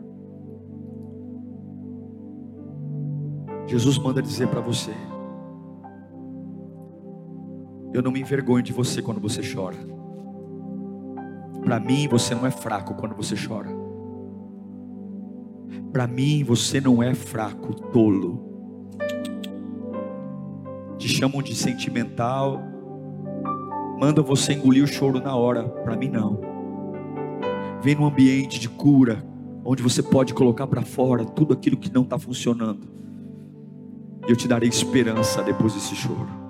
Jesus 3.67 3.99
manda 3.99 4.19
dizer 4.19 4.47
para 4.47 4.61
você: 4.61 4.91
Eu 7.93 8.01
não 8.01 8.11
me 8.11 8.19
envergonho 8.19 8.63
de 8.63 8.73
você 8.73 8.99
quando 8.99 9.19
você 9.21 9.41
chora. 9.43 9.77
Para 11.63 11.79
mim, 11.79 12.07
você 12.07 12.33
não 12.33 12.47
é 12.47 12.51
fraco 12.51 12.95
quando 12.95 13.15
você 13.15 13.35
chora. 13.35 13.69
Para 15.91 16.07
mim, 16.07 16.43
você 16.43 16.81
não 16.81 17.01
é 17.03 17.13
fraco, 17.13 17.75
tolo. 17.91 18.43
te 20.97 21.07
chamam 21.07 21.43
de 21.43 21.53
sentimental, 21.53 22.59
manda 23.99 24.21
você 24.21 24.53
engolir 24.53 24.83
o 24.83 24.87
choro 24.87 25.19
na 25.19 25.35
hora, 25.35 25.63
para 25.63 25.95
mim 25.95 26.09
não. 26.09 26.39
Vem 27.81 27.95
num 27.95 28.05
ambiente 28.05 28.59
de 28.59 28.67
cura, 28.67 29.25
onde 29.63 29.81
você 29.81 30.01
pode 30.03 30.33
colocar 30.33 30.67
para 30.67 30.81
fora 30.81 31.25
tudo 31.25 31.53
aquilo 31.53 31.77
que 31.77 31.93
não 31.93 32.03
está 32.03 32.17
funcionando. 32.17 32.87
E 34.27 34.31
eu 34.31 34.35
te 34.35 34.47
darei 34.47 34.69
esperança 34.69 35.43
depois 35.43 35.73
desse 35.73 35.95
choro. 35.95 36.44